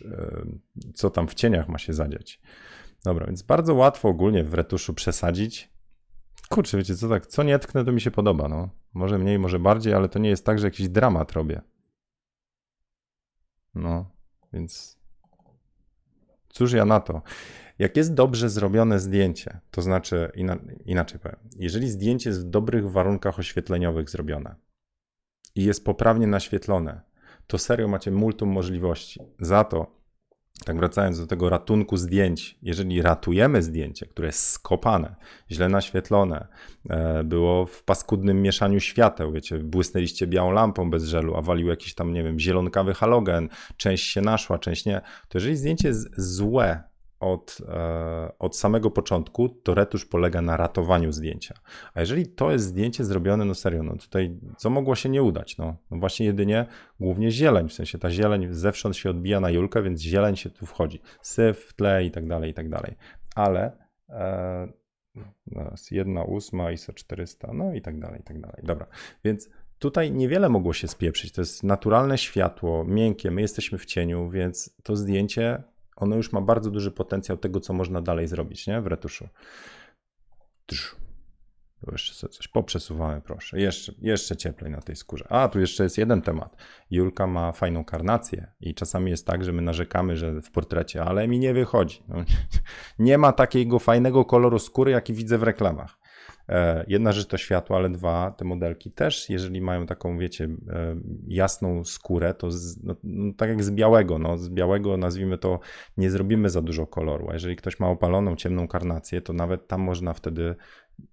[0.05, 0.47] e,
[0.95, 2.41] co tam w cieniach ma się zadziać.
[3.05, 5.75] Dobra, więc bardzo łatwo ogólnie w retuszu przesadzić
[6.49, 8.69] Kurczę, wiecie co, tak, co nie tknę, to mi się podoba, no.
[8.95, 11.61] Może mniej, może bardziej, ale to nie jest tak, że jakiś dramat robię.
[13.75, 14.11] No,
[14.53, 14.99] więc
[16.49, 17.23] cóż ja na to.
[17.79, 20.33] Jak jest dobrze zrobione zdjęcie, to znaczy,
[20.87, 24.55] inaczej powiem, jeżeli zdjęcie jest w dobrych warunkach oświetleniowych zrobione
[25.55, 27.01] i jest poprawnie naświetlone,
[27.47, 29.21] to serio macie multum możliwości.
[29.41, 30.05] Za to
[30.65, 35.15] tak wracając do tego ratunku zdjęć, jeżeli ratujemy zdjęcie, które jest skopane,
[35.51, 36.47] źle naświetlone,
[36.91, 41.95] e, było w paskudnym mieszaniu świateł, wiecie, błysnęliście białą lampą bez żelu, a walił jakiś
[41.95, 46.83] tam, nie wiem, zielonkawy halogen, część się naszła, część nie, to jeżeli zdjęcie jest złe
[47.25, 51.55] od, e, od samego początku, to retusz polega na ratowaniu zdjęcia.
[51.95, 55.59] A jeżeli to jest zdjęcie zrobione, no serio, no tutaj co mogło się nie udać?
[55.59, 56.67] No, no właśnie jedynie
[57.01, 60.67] głównie zieleń, w sensie ta zieleń zewsząd się odbija na julkę, więc zieleń się tu
[60.67, 61.01] wchodzi.
[61.23, 62.95] Syf tle i tak dalej, i tak dalej.
[63.35, 63.73] Ale
[64.09, 64.69] e,
[65.47, 68.63] zaraz, jedna ósma, ISO 400, no i tak dalej, i tak dalej.
[68.63, 68.87] Dobra,
[69.25, 71.33] więc tutaj niewiele mogło się spieprzyć.
[71.33, 75.63] To jest naturalne światło, miękkie, my jesteśmy w cieniu, więc to zdjęcie
[75.97, 78.81] ono już ma bardzo duży potencjał tego, co można dalej zrobić, nie?
[78.81, 79.29] W retuszu.
[80.67, 83.61] Tu jeszcze sobie coś poprzesuwamy, proszę.
[83.61, 85.27] Jeszcze, jeszcze cieplej na tej skórze.
[85.29, 86.57] A, tu jeszcze jest jeden temat.
[86.91, 91.29] Julka ma fajną karnację i czasami jest tak, że my narzekamy, że w portrecie, ale
[91.29, 92.03] mi nie wychodzi.
[92.09, 92.17] No,
[92.99, 95.99] nie ma takiego fajnego koloru skóry, jaki widzę w reklamach.
[96.49, 100.97] E, jedna rzecz to światło, ale dwa, te modelki też, jeżeli mają taką, wiecie, e,
[101.29, 105.61] jasną skórę, to z, no, no, tak jak z białego, no, z białego nazwijmy to,
[105.97, 107.31] nie zrobimy za dużo koloru.
[107.31, 110.55] A jeżeli ktoś ma opaloną, ciemną karnację, to nawet tam można wtedy,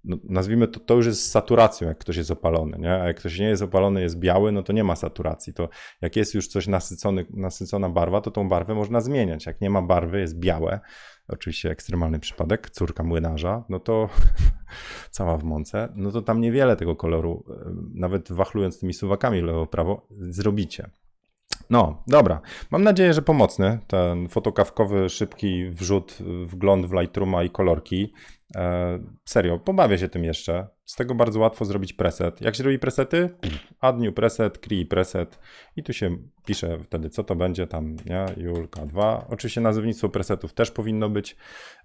[0.04, 2.94] no, nazwijmy to, to już jest saturacją, jak ktoś jest opalony, nie?
[2.94, 5.54] A jak ktoś nie jest opalony, jest biały, no to nie ma saturacji.
[5.54, 5.70] To
[6.02, 9.46] jak jest już coś nasycony, nasycona barwa, to tą barwę można zmieniać.
[9.46, 10.80] Jak nie ma barwy, jest białe,
[11.28, 14.10] oczywiście ekstremalny przypadek, córka młynarza, no to
[15.12, 20.08] cała w mące, no to tam niewiele tego koloru, e, nawet wachlując tymi suwakami lewo-prawo,
[20.20, 20.90] zrobicie.
[21.70, 22.42] No, dobra.
[22.72, 28.14] Mam nadzieję, że pomocny ten fotokawkowy, szybki wrzut, wgląd w Lightrooma i kolorki.
[28.56, 30.68] E, serio, pobawię się tym jeszcze.
[30.86, 32.42] Z tego bardzo łatwo zrobić preset.
[32.42, 33.30] Jak się robi presety?
[33.80, 35.40] Add new preset, create preset
[35.76, 38.26] i tu się pisze wtedy, co to będzie tam, nie?
[38.38, 39.26] Julka 2.
[39.30, 41.36] Oczywiście nazewnictwo presetów też powinno być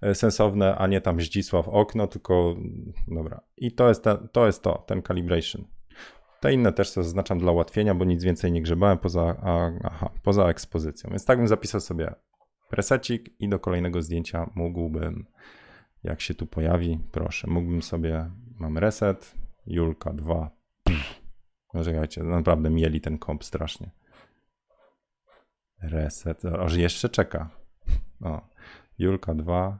[0.01, 2.55] e, sensowne, a nie tam Zdzisław okno, tylko
[3.07, 3.41] dobra.
[3.57, 5.65] I to jest, te, to, jest to, ten calibration.
[6.39, 10.09] Te inne też sobie zaznaczam dla ułatwienia, bo nic więcej nie grzebałem poza, a, aha,
[10.23, 11.09] poza ekspozycją.
[11.09, 12.15] Więc tak bym zapisał sobie
[12.69, 15.25] presecik i do kolejnego zdjęcia mógłbym,
[16.07, 19.35] jak się tu pojawi, proszę, mógłbym sobie, mam reset,
[19.67, 20.51] Julka 2.
[21.73, 23.91] No czekajcie, naprawdę mieli ten komp strasznie.
[25.81, 27.49] Reset, aż jeszcze czeka.
[28.21, 28.41] O,
[28.99, 29.79] Julka 2.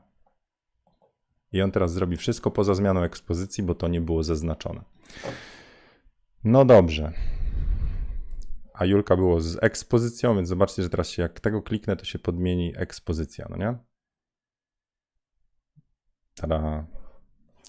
[1.51, 4.81] I on teraz zrobi wszystko poza zmianą ekspozycji, bo to nie było zaznaczone.
[6.43, 7.13] No dobrze.
[8.73, 12.19] A Julka było z ekspozycją, więc zobaczcie, że teraz się jak tego kliknę, to się
[12.19, 13.75] podmieni ekspozycja, no nie?
[16.41, 16.85] Tada.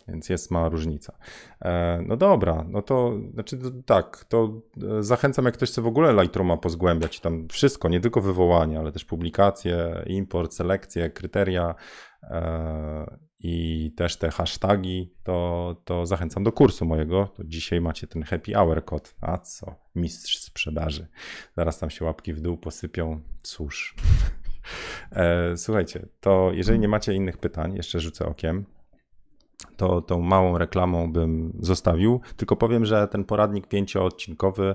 [0.08, 1.18] Więc jest mała różnica.
[1.62, 4.60] E, no dobra, no to znaczy to, tak, to
[4.98, 8.92] e, zachęcam, jak ktoś chce w ogóle Lightrooma pozgłębiać, tam wszystko, nie tylko wywołanie, ale
[8.92, 11.74] też publikacje, import, selekcje, kryteria
[12.22, 17.28] e, i też te hasztagi, to, to zachęcam do kursu mojego.
[17.36, 19.14] To dzisiaj macie ten happy hour kod.
[19.20, 19.74] A co?
[19.94, 21.06] Mistrz sprzedaży.
[21.56, 23.20] Zaraz tam się łapki w dół posypią.
[23.42, 23.94] Cóż.
[25.12, 28.64] E, słuchajcie, to jeżeli nie macie innych pytań, jeszcze rzucę okiem,
[29.76, 32.20] to tą małą reklamą bym zostawił.
[32.36, 34.74] Tylko powiem, że ten poradnik pięcioodcinkowy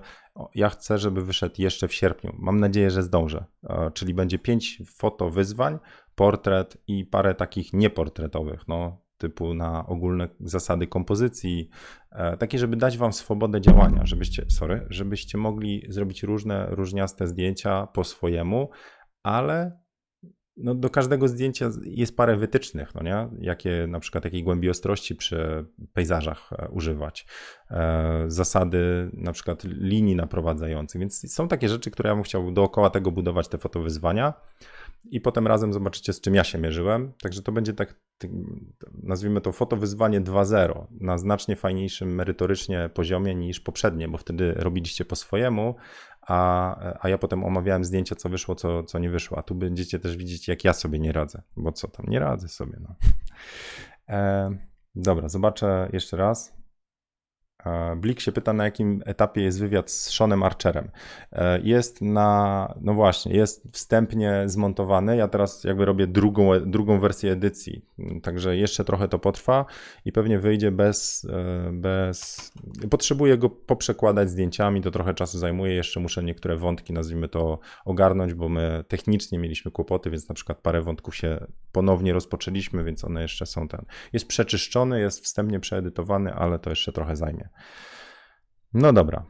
[0.56, 2.36] ja chcę, żeby wyszedł jeszcze w sierpniu.
[2.39, 3.46] Mam nadzieję, że zdążę.
[3.64, 5.80] E, czyli będzie pięć foto wyzwań,
[6.16, 11.70] portret i parę takich nieportretowych, no, typu na ogólne zasady kompozycji,
[12.12, 17.88] e, takie, żeby dać wam swobodę działania, żebyście, sorry, żebyście mogli zrobić różne, różniaste zdjęcia
[17.88, 18.70] po swojemu,
[19.24, 19.83] ale
[20.58, 23.28] no, do każdego zdjęcia jest parę wytycznych, no nie?
[23.39, 27.26] Jakie, na przykład jakiej głębi ostrości przy pejzażach e, używać,
[27.72, 32.89] e, zasady na przykład linii naprowadzających, więc są takie rzeczy, które ja bym chciał dookoła
[32.89, 34.34] tego budować te fotowyzwania
[35.12, 37.14] i potem razem zobaczycie, z czym ja się mierzyłem.
[37.22, 38.32] Także to będzie tak, tak
[39.04, 45.16] nazwijmy to fotowyzwanie 2.0 na znacznie fajniejszym merytorycznie poziomie niż poprzednie, bo wtedy robiliście po
[45.16, 45.76] swojemu,
[46.28, 49.38] a, a ja potem omawiałem zdjęcia, co wyszło, co, co nie wyszło.
[49.38, 52.47] A tu będziecie też widzieć, jak ja sobie nie radzę, bo co tam, nie radzę
[52.47, 52.78] sobie.
[52.80, 52.95] No.
[54.09, 54.49] E,
[54.95, 56.53] dobra, zobaczę jeszcze raz.
[57.97, 60.91] Blik się pyta, na jakim etapie jest wywiad z Seanem Archerem.
[61.32, 65.18] E, jest na, no właśnie, jest wstępnie zmontowany.
[65.18, 67.86] Ja teraz jakby robię drugą, drugą wersję edycji,
[68.24, 69.66] także jeszcze trochę to potrwa
[70.05, 72.51] i pewnie wyjdzie bez, e, bez.
[72.89, 75.74] Potrzebuję go poprzekładać zdjęciami, to trochę czasu zajmuje.
[75.74, 80.57] Jeszcze muszę niektóre wątki, nazwijmy to, ogarnąć, bo my technicznie mieliśmy kłopoty, więc na przykład
[80.57, 83.86] parę wątków się ponownie rozpoczęliśmy, więc one jeszcze są ten.
[84.14, 87.49] Jest przeczyszczony, jest wstępnie przeedytowany, ale to jeszcze trochę zajmie.
[88.74, 89.26] No dobra.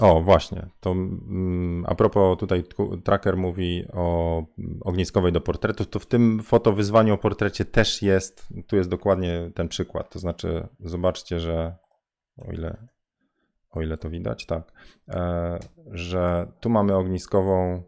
[0.00, 0.66] O, właśnie.
[0.80, 2.64] To mm, a propos tutaj
[3.04, 4.42] tracker mówi o
[4.80, 9.68] ogniskowej do portretów, to w tym fotowyzwaniu o portrecie też jest, tu jest dokładnie ten
[9.68, 10.10] przykład.
[10.10, 11.76] To znaczy, zobaczcie, że
[12.38, 12.86] o ile,
[13.70, 14.72] o ile to widać, tak,
[15.08, 17.82] e, że tu mamy ogniskową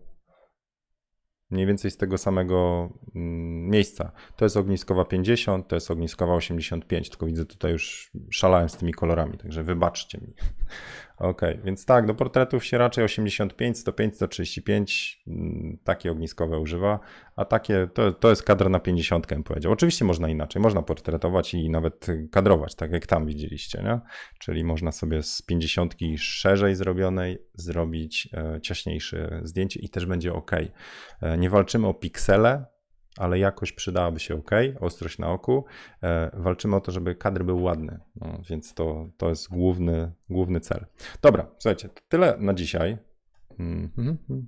[1.52, 4.12] mniej więcej z tego samego mm, miejsca.
[4.36, 8.92] To jest ogniskowa 50, to jest ogniskowa 85, tylko widzę tutaj już szalałem z tymi
[8.92, 10.34] kolorami, także wybaczcie mi.
[11.22, 15.22] Ok, więc tak, do portretów się raczej 85, 105, 135
[15.84, 17.00] takie ogniskowe używa,
[17.36, 19.72] a takie to, to jest kadr na 50, bym powiedział.
[19.72, 24.00] Oczywiście można inaczej, można portretować i nawet kadrować, tak jak tam widzieliście, nie?
[24.38, 30.50] Czyli można sobie z 50 szerzej zrobionej zrobić e, ciaśniejsze zdjęcie i też będzie ok.
[31.20, 32.71] E, nie walczymy o piksele,
[33.18, 34.50] ale jakość przydałaby się ok,
[34.80, 35.64] ostrość na oku.
[36.02, 40.60] E, walczymy o to, żeby kadr był ładny, no, więc to, to jest główny, główny
[40.60, 40.86] cel.
[41.22, 42.98] Dobra, słuchajcie, tyle na dzisiaj.
[43.58, 44.42] Mm -hmm.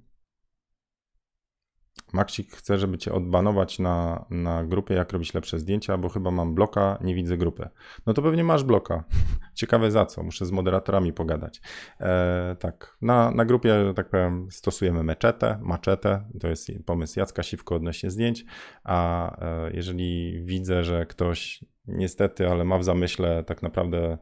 [2.12, 6.54] Maksik chce, żeby cię odbanować na, na grupie, jak robić lepsze zdjęcia, bo chyba mam
[6.54, 7.68] bloka, nie widzę grupy.
[8.06, 9.04] No to pewnie masz bloka.
[9.54, 11.60] Ciekawe za co, muszę z moderatorami pogadać.
[12.00, 17.74] E, tak, na, na grupie, tak powiem, stosujemy meczetę, maczetę, to jest pomysł Jacka Siwko
[17.74, 18.44] odnośnie zdjęć,
[18.84, 24.18] a e, jeżeli widzę, że ktoś niestety, ale ma w zamyśle tak naprawdę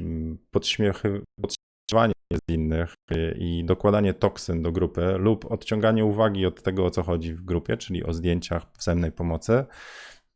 [0.00, 1.22] mm, podśmiechy,
[2.36, 2.94] z innych
[3.38, 7.76] i dokładanie toksyn do grupy lub odciąganie uwagi od tego, o co chodzi w grupie,
[7.76, 9.64] czyli o zdjęciach wzajemnej pomocy,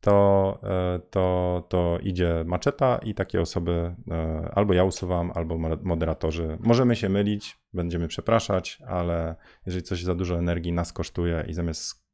[0.01, 5.77] to, e, to, to idzie maczeta i takie osoby e, albo ja usuwam, albo mo-
[5.83, 6.57] moderatorzy.
[6.59, 9.35] Możemy się mylić, będziemy przepraszać, ale
[9.65, 12.06] jeżeli coś za dużo energii nas kosztuje i zamiast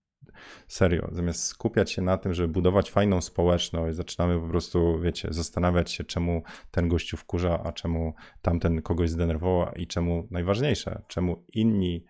[0.68, 5.92] serio, zamiast skupiać się na tym, żeby budować fajną społeczność, zaczynamy po prostu, wiecie, zastanawiać
[5.92, 12.06] się, czemu ten gościu wkurza, a czemu tamten kogoś zdenerwował i czemu, najważniejsze, czemu inni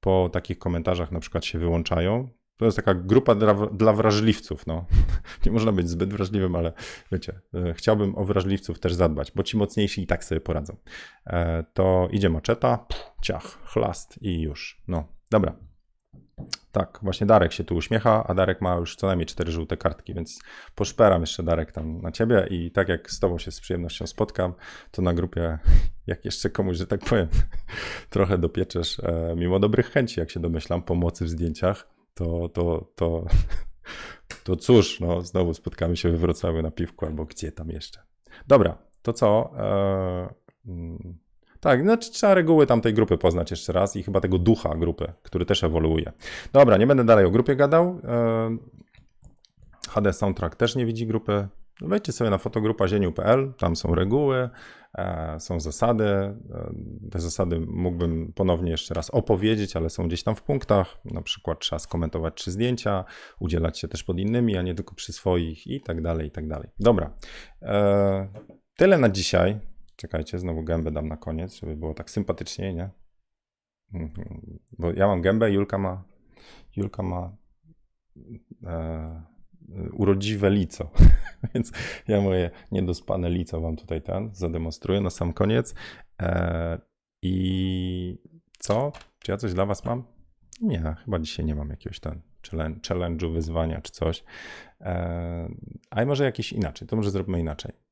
[0.00, 2.28] po takich komentarzach na przykład się wyłączają.
[2.56, 4.66] To jest taka grupa dla, dla wrażliwców.
[4.66, 4.86] No.
[5.46, 6.72] Nie można być zbyt wrażliwym, ale
[7.12, 10.76] wiecie, e, chciałbym o wrażliwców też zadbać, bo ci mocniejsi i tak sobie poradzą.
[11.26, 14.82] E, To idzie maczeta, pff, ciach, chlast i już.
[14.88, 15.67] No, dobra.
[16.72, 20.14] Tak, właśnie Darek się tu uśmiecha, a Darek ma już co najmniej cztery żółte kartki,
[20.14, 20.38] więc
[20.74, 24.54] poszperam jeszcze Darek tam na ciebie i tak jak z tobą się z przyjemnością spotkam,
[24.90, 25.58] to na grupie,
[26.06, 27.28] jak jeszcze komuś, że tak powiem,
[28.10, 33.24] trochę dopieczesz, e, mimo dobrych chęci, jak się domyślam, pomocy w zdjęciach, to, to, to,
[34.44, 38.00] to cóż, no znowu spotkamy się we Wrocławiu na piwku albo gdzie tam jeszcze.
[38.46, 39.50] Dobra, to co?
[39.58, 40.34] E,
[40.66, 41.18] mm,
[41.60, 45.46] tak, znaczy trzeba reguły tamtej grupy poznać jeszcze raz i chyba tego ducha grupy, który
[45.46, 46.12] też ewoluuje.
[46.52, 48.00] Dobra, nie będę dalej o grupie gadał.
[48.04, 48.56] E,
[49.88, 51.48] HD Soundtrack też nie widzi grupy.
[51.80, 54.48] Wejdźcie sobie na fotogrupazieniu.pl, tam są reguły,
[54.94, 56.04] e, są zasady.
[56.04, 56.34] E,
[57.10, 60.98] Te zasady mógłbym ponownie jeszcze raz opowiedzieć, ale są gdzieś tam w punktach.
[61.04, 63.04] Na przykład trzeba skomentować trzy zdjęcia,
[63.40, 66.48] udzielać się też pod innymi, a nie tylko przy swoich i tak dalej, i tak
[66.48, 66.68] dalej.
[66.80, 67.10] Dobra,
[68.76, 69.60] tyle na dzisiaj.
[69.98, 72.90] Czekajcie, znowu gębę dam na koniec, żeby było tak sympatycznie, nie?
[73.94, 74.58] Mhm.
[74.78, 76.04] Bo ja mam gębę, Julka ma.
[76.76, 77.36] Julka ma
[78.66, 79.22] e,
[79.92, 80.90] urodziwe lico.
[81.54, 81.72] Więc
[82.08, 85.74] ja moje niedospane lico wam tutaj ten zademonstruję na sam koniec.
[86.22, 86.78] E,
[87.22, 88.18] I
[88.58, 88.92] co?
[89.18, 90.04] Czy ja coś dla was mam?
[90.60, 94.24] Nie, chyba dzisiaj nie mam jakiegoś ten challenge- challenge'u, wyzwania czy coś.
[94.80, 95.48] E,
[95.90, 97.87] a może jakieś inaczej, to może zróbmy inaczej.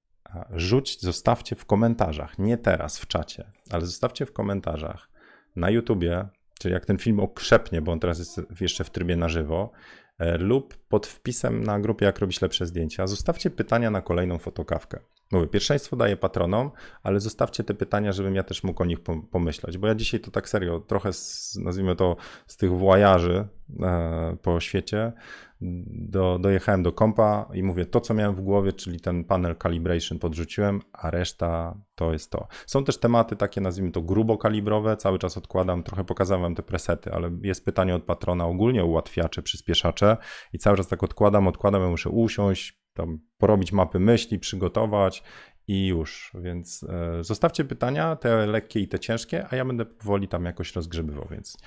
[0.55, 5.09] Rzuć, zostawcie w komentarzach, nie teraz w czacie, ale zostawcie w komentarzach
[5.57, 6.29] na YouTubie,
[6.61, 9.71] czyli jak ten film okrzepnie, bo on teraz jest jeszcze w trybie na żywo,
[10.19, 15.01] e, lub pod wpisem na grupie Jak robić lepsze zdjęcia, zostawcie pytania na kolejną fotokawkę.
[15.33, 16.71] Mówię, pierwszeństwo daję patronom,
[17.03, 20.21] ale zostawcie te pytania, żebym ja też mógł o nich pom- pomyśleć, bo ja dzisiaj
[20.21, 22.17] to tak serio, trochę z, nazwijmy to
[22.47, 23.49] z tych włajarzy
[23.83, 25.13] e, po świecie,
[25.61, 30.19] do, dojechałem do kompa i mówię to, co miałem w głowie, czyli ten panel calibration
[30.19, 32.49] podrzuciłem, a reszta to jest to.
[32.67, 36.63] Są też tematy takie, nazwijmy to grubo kalibrowe, cały czas odkładam, trochę pokazałem wam te
[36.63, 40.17] presety, ale jest pytanie od patrona ogólnie ułatwiacze, przyspieszacze
[40.53, 45.23] i cały czas tak odkładam, odkładam, ja muszę usiąść, tam porobić mapy myśli, przygotować
[45.69, 50.29] i już, więc e, zostawcie pytania, te lekkie i te ciężkie, a ja będę powoli
[50.29, 51.59] tam jakoś rozgrzebywał, więc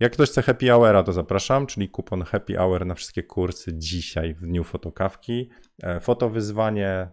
[0.00, 4.34] jak ktoś chce happy houra, to zapraszam, czyli kupon happy hour na wszystkie kursy dzisiaj
[4.34, 5.50] w dniu fotokawki.
[5.82, 7.08] E, Fotowyzwanie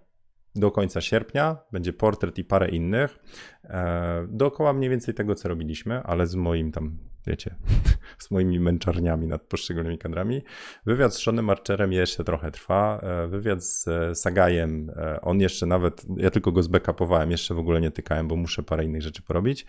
[0.55, 3.19] do końca sierpnia, będzie portret i parę innych.
[3.63, 6.97] E, Dookoła mniej więcej tego, co robiliśmy, ale z moim tam,
[7.27, 7.55] wiecie,
[8.23, 10.41] z moimi męczarniami nad poszczególnymi kadrami.
[10.85, 12.99] Wywiad z Seanem Archerem jeszcze trochę trwa.
[13.03, 14.91] E, Wywiad z e, Sagajem,
[15.21, 18.85] on jeszcze nawet, ja tylko go zbackupowałem, jeszcze w ogóle nie tykałem, bo muszę parę
[18.85, 19.65] innych rzeczy porobić.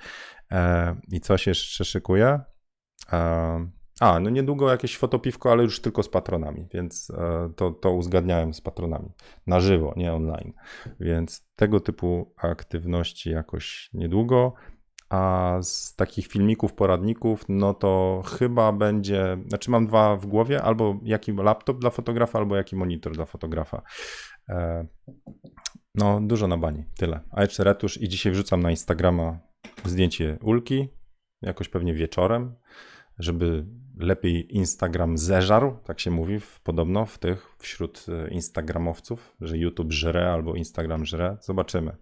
[1.12, 2.40] I coś jeszcze szykuję.
[3.12, 7.92] E, A, no niedługo jakieś fotopiwko, ale już tylko z patronami, więc e, to, to
[7.92, 9.08] uzgadniałem z patronami
[9.46, 10.52] na żywo, nie online.
[11.00, 14.52] Więc tego typu aktywności jakoś niedługo.
[15.10, 21.00] A z takich filmików, poradników, no to chyba będzie, znaczy mam dwa w głowie, albo
[21.02, 23.82] jaki laptop dla fotografa, albo jaki monitor dla fotografa.
[24.48, 24.86] E,
[25.94, 27.20] No, dużo na bani, tyle.
[27.30, 29.38] A jeszcze retusz i dzisiaj wrzucam na Instagrama
[29.84, 30.88] zdjęcie Ulki,
[31.42, 32.54] jakoś pewnie wieczorem,
[33.18, 33.66] żeby
[33.98, 39.92] lepiej Instagram zeżarł, tak się mówi w, podobno w tych, wśród e, instagramowców, że YouTube
[39.92, 41.36] żre albo Instagram żre.
[41.40, 41.96] Zobaczymy.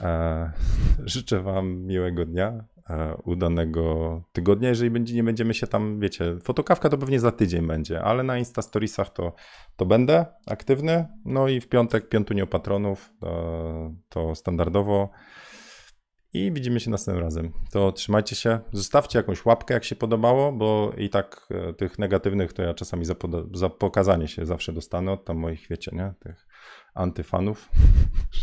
[0.00, 0.52] E,
[1.04, 6.88] życzę wam miłego dnia, e, udanego tygodnia, jeżeli będzie, nie będziemy się tam, wiecie, fotokawka
[6.88, 9.32] to pewnie za tydzień będzie, ale na Insta Storiesach to,
[9.76, 15.10] to będę aktywny, no i w piątek piątunio patronów, to, to standardowo
[16.34, 17.52] i widzimy się następnym razem.
[17.70, 22.52] To trzymajcie się, zostawcie jakąś łapkę, jak się podobało, bo i tak e, tych negatywnych
[22.52, 23.14] to ja czasami za,
[23.54, 26.46] za pokazanie się zawsze dostanę od tam moich, wiecie, nie, tych
[26.94, 27.70] antyfanów.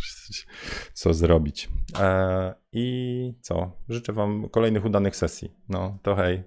[0.93, 1.69] co zrobić.
[1.99, 3.71] E, I co?
[3.89, 5.55] Życzę wam kolejnych udanych sesji.
[5.69, 6.43] No, to hej.